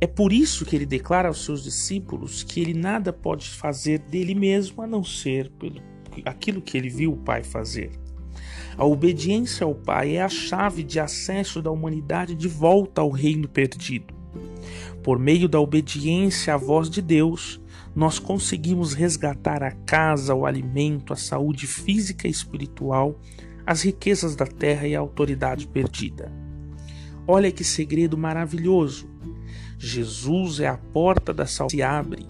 É 0.00 0.06
por 0.06 0.32
isso 0.32 0.64
que 0.64 0.74
ele 0.74 0.86
declara 0.86 1.28
aos 1.28 1.44
seus 1.44 1.62
discípulos 1.62 2.42
que 2.42 2.58
ele 2.58 2.72
nada 2.72 3.12
pode 3.12 3.50
fazer 3.50 3.98
dele 3.98 4.34
mesmo 4.34 4.82
a 4.82 4.86
não 4.86 5.04
ser 5.04 5.50
pelo 5.50 5.82
aquilo 6.24 6.62
que 6.62 6.76
ele 6.76 6.88
viu 6.88 7.12
o 7.12 7.16
Pai 7.18 7.44
fazer. 7.44 7.90
A 8.76 8.84
obediência 8.84 9.64
ao 9.64 9.74
Pai 9.74 10.16
é 10.16 10.22
a 10.22 10.28
chave 10.28 10.82
de 10.82 10.98
acesso 10.98 11.60
da 11.60 11.70
humanidade 11.70 12.34
de 12.34 12.48
volta 12.48 13.02
ao 13.02 13.10
reino 13.10 13.46
perdido. 13.46 14.14
Por 15.02 15.18
meio 15.18 15.48
da 15.48 15.60
obediência 15.60 16.54
à 16.54 16.56
voz 16.56 16.88
de 16.88 17.02
Deus, 17.02 17.60
nós 17.94 18.18
conseguimos 18.18 18.94
resgatar 18.94 19.62
a 19.62 19.70
casa, 19.70 20.34
o 20.34 20.46
alimento, 20.46 21.12
a 21.12 21.16
saúde 21.16 21.66
física 21.66 22.26
e 22.26 22.30
espiritual, 22.30 23.18
as 23.66 23.82
riquezas 23.82 24.34
da 24.34 24.46
terra 24.46 24.86
e 24.86 24.96
a 24.96 25.00
autoridade 25.00 25.66
perdida. 25.66 26.32
Olha 27.26 27.52
que 27.52 27.64
segredo 27.64 28.16
maravilhoso! 28.16 29.09
Jesus 29.82 30.60
é 30.60 30.66
a 30.66 30.76
porta 30.76 31.32
da 31.32 31.46
salvação 31.46 31.70
se 31.70 31.82
abre 31.82 32.28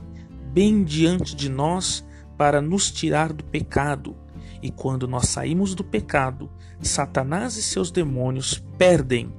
bem 0.52 0.84
diante 0.84 1.34
de 1.34 1.48
nós 1.48 2.04
para 2.38 2.60
nos 2.60 2.92
tirar 2.92 3.32
do 3.32 3.42
pecado. 3.42 4.16
E 4.62 4.70
quando 4.70 5.08
nós 5.08 5.26
saímos 5.28 5.74
do 5.74 5.82
pecado, 5.82 6.48
Satanás 6.80 7.56
e 7.56 7.62
seus 7.62 7.90
demônios 7.90 8.62
perdem 8.78 9.32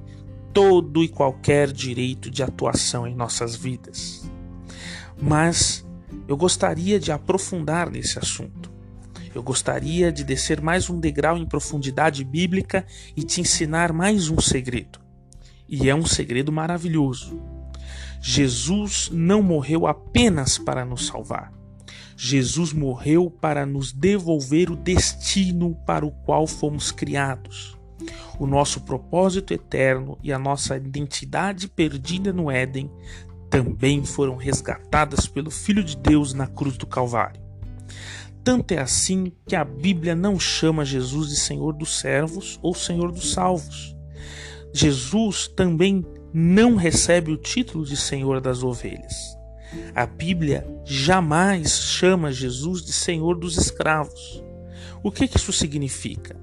todo 0.52 1.02
e 1.02 1.08
qualquer 1.08 1.72
direito 1.72 2.30
de 2.30 2.42
atuação 2.42 3.06
em 3.06 3.14
nossas 3.14 3.56
vidas. 3.56 4.30
Mas 5.20 5.86
eu 6.28 6.36
gostaria 6.36 7.00
de 7.00 7.10
aprofundar 7.10 7.90
nesse 7.90 8.18
assunto. 8.18 8.70
Eu 9.34 9.42
gostaria 9.42 10.12
de 10.12 10.22
descer 10.22 10.60
mais 10.60 10.90
um 10.90 11.00
degrau 11.00 11.38
em 11.38 11.46
profundidade 11.46 12.22
bíblica 12.24 12.84
e 13.16 13.22
te 13.22 13.40
ensinar 13.40 13.90
mais 13.90 14.28
um 14.28 14.38
segredo. 14.38 15.00
E 15.66 15.88
é 15.88 15.94
um 15.94 16.04
segredo 16.04 16.52
maravilhoso. 16.52 17.51
Jesus 18.24 19.10
não 19.12 19.42
morreu 19.42 19.84
apenas 19.84 20.56
para 20.56 20.84
nos 20.84 21.08
salvar. 21.08 21.52
Jesus 22.16 22.72
morreu 22.72 23.28
para 23.28 23.66
nos 23.66 23.92
devolver 23.92 24.70
o 24.70 24.76
destino 24.76 25.74
para 25.84 26.06
o 26.06 26.12
qual 26.12 26.46
fomos 26.46 26.92
criados. 26.92 27.76
O 28.38 28.46
nosso 28.46 28.82
propósito 28.82 29.52
eterno 29.52 30.16
e 30.22 30.32
a 30.32 30.38
nossa 30.38 30.76
identidade 30.76 31.66
perdida 31.66 32.32
no 32.32 32.48
Éden 32.48 32.88
também 33.50 34.04
foram 34.04 34.36
resgatadas 34.36 35.26
pelo 35.26 35.50
Filho 35.50 35.82
de 35.82 35.96
Deus 35.96 36.32
na 36.32 36.46
cruz 36.46 36.76
do 36.76 36.86
Calvário. 36.86 37.42
Tanto 38.44 38.72
é 38.72 38.78
assim 38.78 39.32
que 39.48 39.56
a 39.56 39.64
Bíblia 39.64 40.14
não 40.14 40.38
chama 40.38 40.84
Jesus 40.84 41.30
de 41.30 41.36
Senhor 41.36 41.72
dos 41.72 41.98
servos 41.98 42.56
ou 42.62 42.72
Senhor 42.72 43.10
dos 43.10 43.32
salvos. 43.32 43.96
Jesus 44.72 45.48
também 45.48 46.04
não 46.32 46.76
recebe 46.76 47.30
o 47.30 47.36
título 47.36 47.84
de 47.84 47.96
Senhor 47.96 48.40
das 48.40 48.62
ovelhas. 48.62 49.36
A 49.94 50.06
Bíblia 50.06 50.66
jamais 50.84 51.80
chama 51.80 52.32
Jesus 52.32 52.84
de 52.84 52.92
Senhor 52.92 53.38
dos 53.38 53.56
escravos. 53.56 54.42
O 55.02 55.10
que, 55.10 55.24
isso 55.24 55.52
significa? 55.52 56.36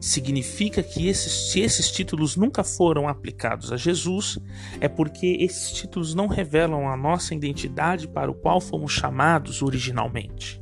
Significa 0.00 0.82
que 0.82 1.06
esses, 1.08 1.50
se 1.50 1.60
esses 1.60 1.90
títulos 1.90 2.36
nunca 2.36 2.64
foram 2.64 3.06
aplicados 3.06 3.72
a 3.72 3.76
Jesus, 3.76 4.38
é 4.80 4.88
porque 4.88 5.36
esses 5.40 5.72
títulos 5.72 6.14
não 6.14 6.26
revelam 6.26 6.88
a 6.88 6.96
nossa 6.96 7.34
identidade 7.34 8.08
para 8.08 8.30
o 8.30 8.34
qual 8.34 8.60
fomos 8.60 8.92
chamados 8.92 9.62
originalmente. 9.62 10.60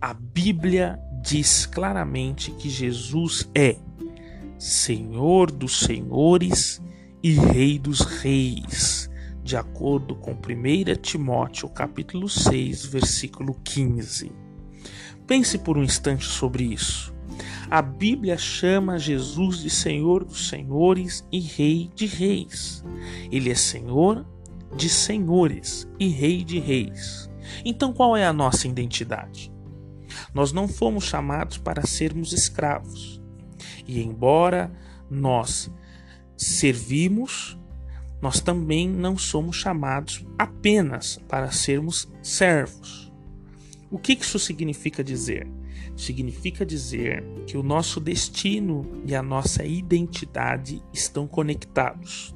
A 0.00 0.12
Bíblia 0.12 0.98
diz 1.22 1.64
claramente 1.64 2.50
que 2.50 2.68
Jesus 2.68 3.48
é 3.54 3.76
Senhor 4.58 5.50
dos 5.50 5.80
senhores 5.80 6.80
e 7.24 7.32
Rei 7.32 7.78
dos 7.78 8.02
reis, 8.02 9.08
de 9.42 9.56
acordo 9.56 10.14
com 10.14 10.32
1 10.32 10.94
Timóteo 11.00 11.70
capítulo 11.70 12.28
6, 12.28 12.84
versículo 12.84 13.54
15. 13.64 14.30
Pense 15.26 15.56
por 15.56 15.78
um 15.78 15.82
instante 15.82 16.26
sobre 16.26 16.64
isso. 16.64 17.14
A 17.70 17.80
Bíblia 17.80 18.36
chama 18.36 18.98
Jesus 18.98 19.60
de 19.60 19.70
Senhor 19.70 20.22
dos 20.22 20.48
senhores 20.48 21.26
e 21.32 21.40
Rei 21.40 21.90
de 21.94 22.04
reis. 22.04 22.84
Ele 23.32 23.50
é 23.50 23.54
Senhor 23.54 24.26
de 24.76 24.90
senhores 24.90 25.88
e 25.98 26.08
Rei 26.08 26.44
de 26.44 26.58
reis. 26.58 27.30
Então 27.64 27.94
qual 27.94 28.14
é 28.14 28.26
a 28.26 28.34
nossa 28.34 28.68
identidade? 28.68 29.50
Nós 30.34 30.52
não 30.52 30.68
fomos 30.68 31.04
chamados 31.04 31.56
para 31.56 31.86
sermos 31.86 32.34
escravos. 32.34 33.18
E 33.88 34.02
embora 34.02 34.70
nós 35.08 35.70
servimos, 36.36 37.58
nós 38.20 38.40
também 38.40 38.88
não 38.88 39.18
somos 39.18 39.56
chamados 39.56 40.24
apenas 40.38 41.20
para 41.28 41.50
sermos 41.50 42.08
servos. 42.22 43.12
O 43.90 43.98
que 43.98 44.14
isso 44.14 44.38
significa 44.38 45.04
dizer? 45.04 45.46
Significa 45.96 46.64
dizer 46.64 47.22
que 47.46 47.56
o 47.56 47.62
nosso 47.62 48.00
destino 48.00 48.84
e 49.06 49.14
a 49.14 49.22
nossa 49.22 49.64
identidade 49.64 50.82
estão 50.92 51.26
conectados. 51.26 52.34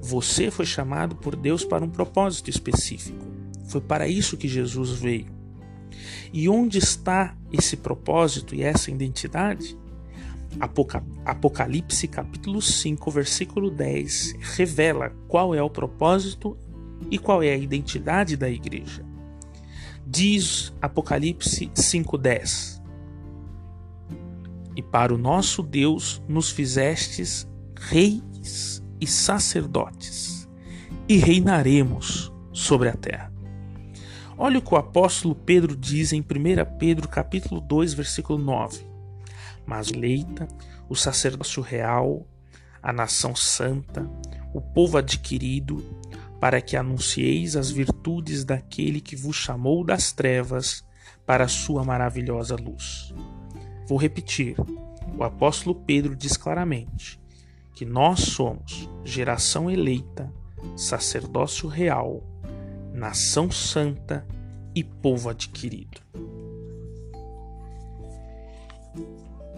Você 0.00 0.50
foi 0.50 0.66
chamado 0.66 1.16
por 1.16 1.36
Deus 1.36 1.64
para 1.64 1.84
um 1.84 1.90
propósito 1.90 2.50
específico. 2.50 3.24
Foi 3.68 3.80
para 3.80 4.08
isso 4.08 4.36
que 4.36 4.48
Jesus 4.48 4.90
veio. 4.90 5.26
E 6.32 6.48
onde 6.48 6.78
está 6.78 7.36
esse 7.52 7.76
propósito 7.76 8.54
e 8.54 8.62
essa 8.62 8.90
identidade? 8.90 9.76
Apocalipse 11.24 12.06
capítulo 12.08 12.62
5, 12.62 13.10
versículo 13.10 13.70
10 13.70 14.34
revela 14.56 15.10
qual 15.28 15.54
é 15.54 15.62
o 15.62 15.70
propósito 15.70 16.56
e 17.10 17.18
qual 17.18 17.42
é 17.42 17.52
a 17.52 17.56
identidade 17.56 18.36
da 18.36 18.48
igreja. 18.48 19.04
Diz 20.06 20.72
Apocalipse 20.80 21.70
5:10: 21.74 22.80
E 24.76 24.82
para 24.82 25.14
o 25.14 25.18
nosso 25.18 25.62
Deus 25.62 26.22
nos 26.28 26.50
fizestes 26.50 27.48
reis 27.76 28.82
e 29.00 29.06
sacerdotes, 29.06 30.48
e 31.08 31.16
reinaremos 31.16 32.32
sobre 32.52 32.88
a 32.88 32.96
terra. 32.96 33.32
Olha 34.36 34.58
o 34.58 34.62
que 34.62 34.74
o 34.74 34.76
apóstolo 34.76 35.34
Pedro 35.34 35.76
diz 35.76 36.12
em 36.12 36.20
1 36.20 36.24
Pedro 36.78 37.08
capítulo 37.08 37.60
2, 37.60 37.94
versículo 37.94 38.38
9. 38.38 38.93
Mas 39.66 39.90
eleita, 39.90 40.46
o 40.88 40.94
sacerdócio 40.94 41.62
real, 41.62 42.26
a 42.82 42.92
nação 42.92 43.34
santa, 43.34 44.08
o 44.52 44.60
povo 44.60 44.98
adquirido, 44.98 45.84
para 46.40 46.60
que 46.60 46.76
anuncieis 46.76 47.56
as 47.56 47.70
virtudes 47.70 48.44
daquele 48.44 49.00
que 49.00 49.16
vos 49.16 49.36
chamou 49.36 49.84
das 49.84 50.12
trevas 50.12 50.84
para 51.24 51.44
a 51.44 51.48
sua 51.48 51.82
maravilhosa 51.84 52.54
luz. 52.54 53.14
Vou 53.88 53.98
repetir. 53.98 54.56
O 55.16 55.24
apóstolo 55.24 55.74
Pedro 55.74 56.14
diz 56.14 56.36
claramente 56.36 57.20
que 57.74 57.84
nós 57.84 58.20
somos 58.20 58.88
geração 59.04 59.70
eleita, 59.70 60.32
sacerdócio 60.76 61.68
real, 61.68 62.22
nação 62.92 63.50
santa 63.50 64.26
e 64.74 64.82
povo 64.84 65.28
adquirido. 65.28 66.00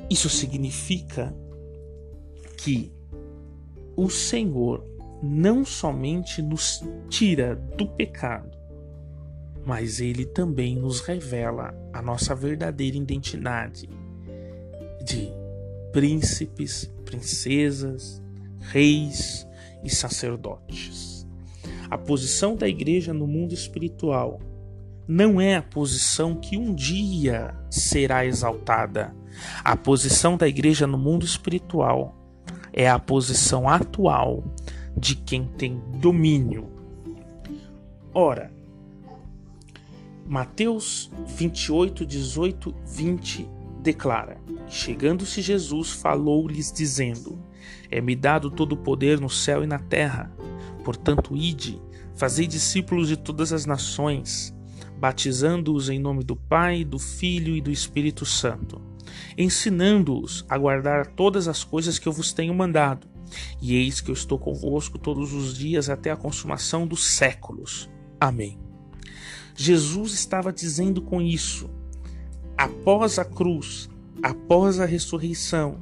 Isso 0.08 0.28
significa 0.28 1.34
que 2.56 2.92
o 3.96 4.08
Senhor 4.08 4.84
não 5.22 5.64
somente 5.64 6.40
nos 6.42 6.84
tira 7.08 7.56
do 7.56 7.86
pecado, 7.86 8.56
mas 9.64 10.00
ele 10.00 10.24
também 10.24 10.76
nos 10.76 11.00
revela 11.00 11.74
a 11.92 12.00
nossa 12.00 12.34
verdadeira 12.34 12.96
identidade 12.96 13.88
de 15.04 15.28
príncipes, 15.92 16.92
princesas, 17.04 18.22
reis 18.60 19.46
e 19.82 19.90
sacerdotes. 19.90 21.26
A 21.90 21.96
posição 21.96 22.54
da 22.54 22.68
igreja 22.68 23.12
no 23.12 23.26
mundo 23.26 23.54
espiritual 23.54 24.40
não 25.06 25.40
é 25.40 25.56
a 25.56 25.62
posição 25.62 26.34
que 26.34 26.56
um 26.56 26.74
dia 26.74 27.54
será 27.70 28.24
exaltada. 28.26 29.14
A 29.62 29.76
posição 29.76 30.36
da 30.36 30.48
igreja 30.48 30.86
no 30.86 30.98
mundo 30.98 31.24
espiritual 31.24 32.16
é 32.72 32.88
a 32.88 32.98
posição 32.98 33.68
atual 33.68 34.44
de 34.96 35.14
quem 35.14 35.46
tem 35.46 35.80
domínio. 36.00 36.70
Ora, 38.12 38.50
Mateus 40.26 41.10
28, 41.26 42.04
18, 42.04 42.74
20 42.84 43.48
declara: 43.82 44.38
Chegando-se 44.66 45.40
Jesus, 45.40 45.92
falou-lhes, 45.92 46.72
dizendo: 46.72 47.38
É-me 47.90 48.16
dado 48.16 48.50
todo 48.50 48.72
o 48.72 48.76
poder 48.76 49.20
no 49.20 49.30
céu 49.30 49.62
e 49.62 49.66
na 49.66 49.78
terra. 49.78 50.32
Portanto, 50.82 51.36
ide, 51.36 51.80
fazei 52.14 52.46
discípulos 52.46 53.08
de 53.08 53.16
todas 53.16 53.52
as 53.52 53.66
nações, 53.66 54.55
batizando-os 54.98 55.88
em 55.88 55.98
nome 55.98 56.24
do 56.24 56.36
Pai, 56.36 56.84
do 56.84 56.98
Filho 56.98 57.56
e 57.56 57.60
do 57.60 57.70
Espírito 57.70 58.24
Santo, 58.24 58.80
ensinando-os 59.36 60.44
a 60.48 60.56
guardar 60.56 61.06
todas 61.06 61.48
as 61.48 61.62
coisas 61.62 61.98
que 61.98 62.08
eu 62.08 62.12
vos 62.12 62.32
tenho 62.32 62.54
mandado 62.54 63.06
e 63.60 63.74
eis 63.74 64.00
que 64.00 64.10
eu 64.10 64.14
estou 64.14 64.38
convosco 64.38 64.98
todos 64.98 65.32
os 65.32 65.56
dias 65.56 65.88
até 65.88 66.10
a 66.10 66.16
consumação 66.16 66.86
dos 66.86 67.04
séculos. 67.04 67.90
Amém. 68.20 68.58
Jesus 69.54 70.12
estava 70.12 70.52
dizendo 70.52 71.00
com 71.00 71.20
isso, 71.20 71.70
após 72.56 73.18
a 73.18 73.24
cruz, 73.24 73.88
após 74.22 74.78
a 74.80 74.84
ressurreição, 74.84 75.78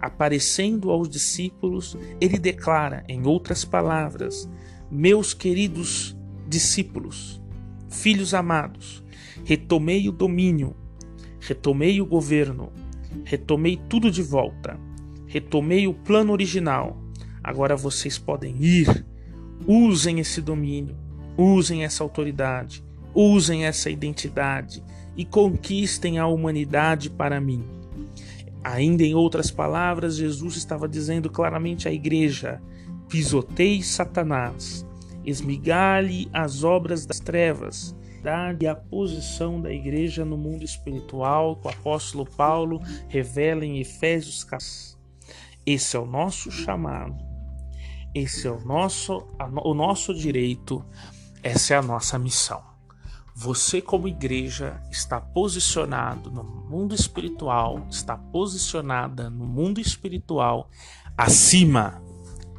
aparecendo 0.00 0.90
aos 0.90 1.08
discípulos, 1.08 1.96
ele 2.20 2.38
declara, 2.38 3.04
em 3.08 3.26
outras 3.26 3.64
palavras, 3.64 4.48
meus 4.90 5.34
queridos 5.34 6.16
discípulos, 6.46 7.42
filhos 7.88 8.34
amados, 8.34 9.02
retomei 9.44 10.08
o 10.08 10.12
domínio, 10.12 10.74
retomei 11.40 12.00
o 12.00 12.06
governo, 12.06 12.72
retomei 13.24 13.80
tudo 13.88 14.10
de 14.10 14.22
volta 14.22 14.78
retomei 15.28 15.86
o 15.86 15.94
plano 15.94 16.32
original. 16.32 16.96
Agora 17.44 17.76
vocês 17.76 18.18
podem 18.18 18.56
ir, 18.58 19.06
usem 19.66 20.18
esse 20.18 20.40
domínio, 20.40 20.96
usem 21.36 21.84
essa 21.84 22.02
autoridade, 22.02 22.82
usem 23.14 23.64
essa 23.64 23.90
identidade 23.90 24.82
e 25.16 25.24
conquistem 25.24 26.18
a 26.18 26.26
humanidade 26.26 27.10
para 27.10 27.40
mim. 27.40 27.62
Ainda 28.64 29.04
em 29.04 29.14
outras 29.14 29.50
palavras, 29.50 30.16
Jesus 30.16 30.56
estava 30.56 30.88
dizendo 30.88 31.30
claramente 31.30 31.86
à 31.86 31.92
igreja: 31.92 32.60
pisoteie 33.08 33.82
Satanás, 33.82 34.84
esmigalhe 35.28 36.28
as 36.32 36.64
obras 36.64 37.06
das 37.06 37.20
trevas, 37.20 37.94
e 38.60 38.66
a 38.66 38.74
posição 38.74 39.60
da 39.60 39.72
igreja 39.72 40.24
no 40.24 40.36
mundo 40.36 40.64
espiritual 40.64 41.56
que 41.56 41.66
o 41.66 41.70
apóstolo 41.70 42.26
Paulo 42.26 42.80
revela 43.08 43.64
em 43.64 43.78
Efésios 43.78 44.44
14. 44.44 44.98
Esse 45.64 45.96
é 45.96 46.00
o 46.00 46.06
nosso 46.06 46.50
chamado, 46.50 47.16
esse 48.14 48.46
é 48.46 48.50
o 48.50 48.60
nosso, 48.60 49.26
o 49.64 49.74
nosso 49.74 50.14
direito, 50.14 50.84
essa 51.42 51.74
é 51.74 51.76
a 51.76 51.82
nossa 51.82 52.18
missão. 52.18 52.62
Você, 53.34 53.80
como 53.80 54.08
igreja, 54.08 54.82
está 54.90 55.20
posicionado 55.20 56.30
no 56.30 56.42
mundo 56.42 56.94
espiritual, 56.94 57.86
está 57.88 58.16
posicionada 58.16 59.30
no 59.30 59.46
mundo 59.46 59.80
espiritual 59.80 60.68
acima. 61.16 62.02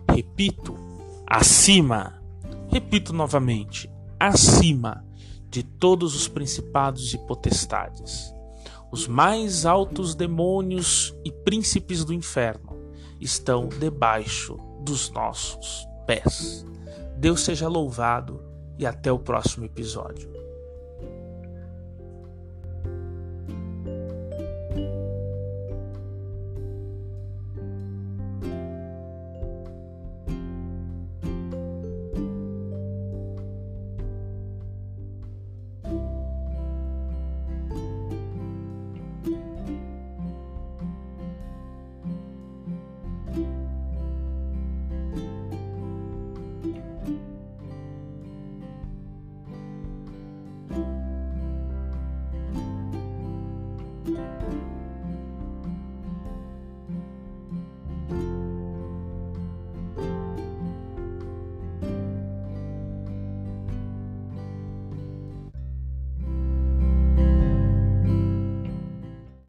Repito, 0.10 0.76
acima. 1.28 2.19
Repito 2.72 3.14
novamente, 3.14 3.90
acima 4.20 5.04
de 5.50 5.64
todos 5.64 6.16
os 6.16 6.28
principados 6.28 7.14
e 7.14 7.18
potestades, 7.18 8.32
os 8.92 9.08
mais 9.08 9.66
altos 9.66 10.14
demônios 10.14 11.16
e 11.26 11.32
príncipes 11.32 12.06
do 12.06 12.14
inferno 12.14 12.78
estão 13.20 13.68
debaixo 13.68 14.58
dos 14.82 15.10
nossos 15.12 15.88
pés. 16.06 16.66
Deus 17.18 17.42
seja 17.42 17.68
louvado 17.68 18.42
e 18.78 18.86
até 18.86 19.12
o 19.12 19.20
próximo 19.20 19.66
episódio. 19.66 20.32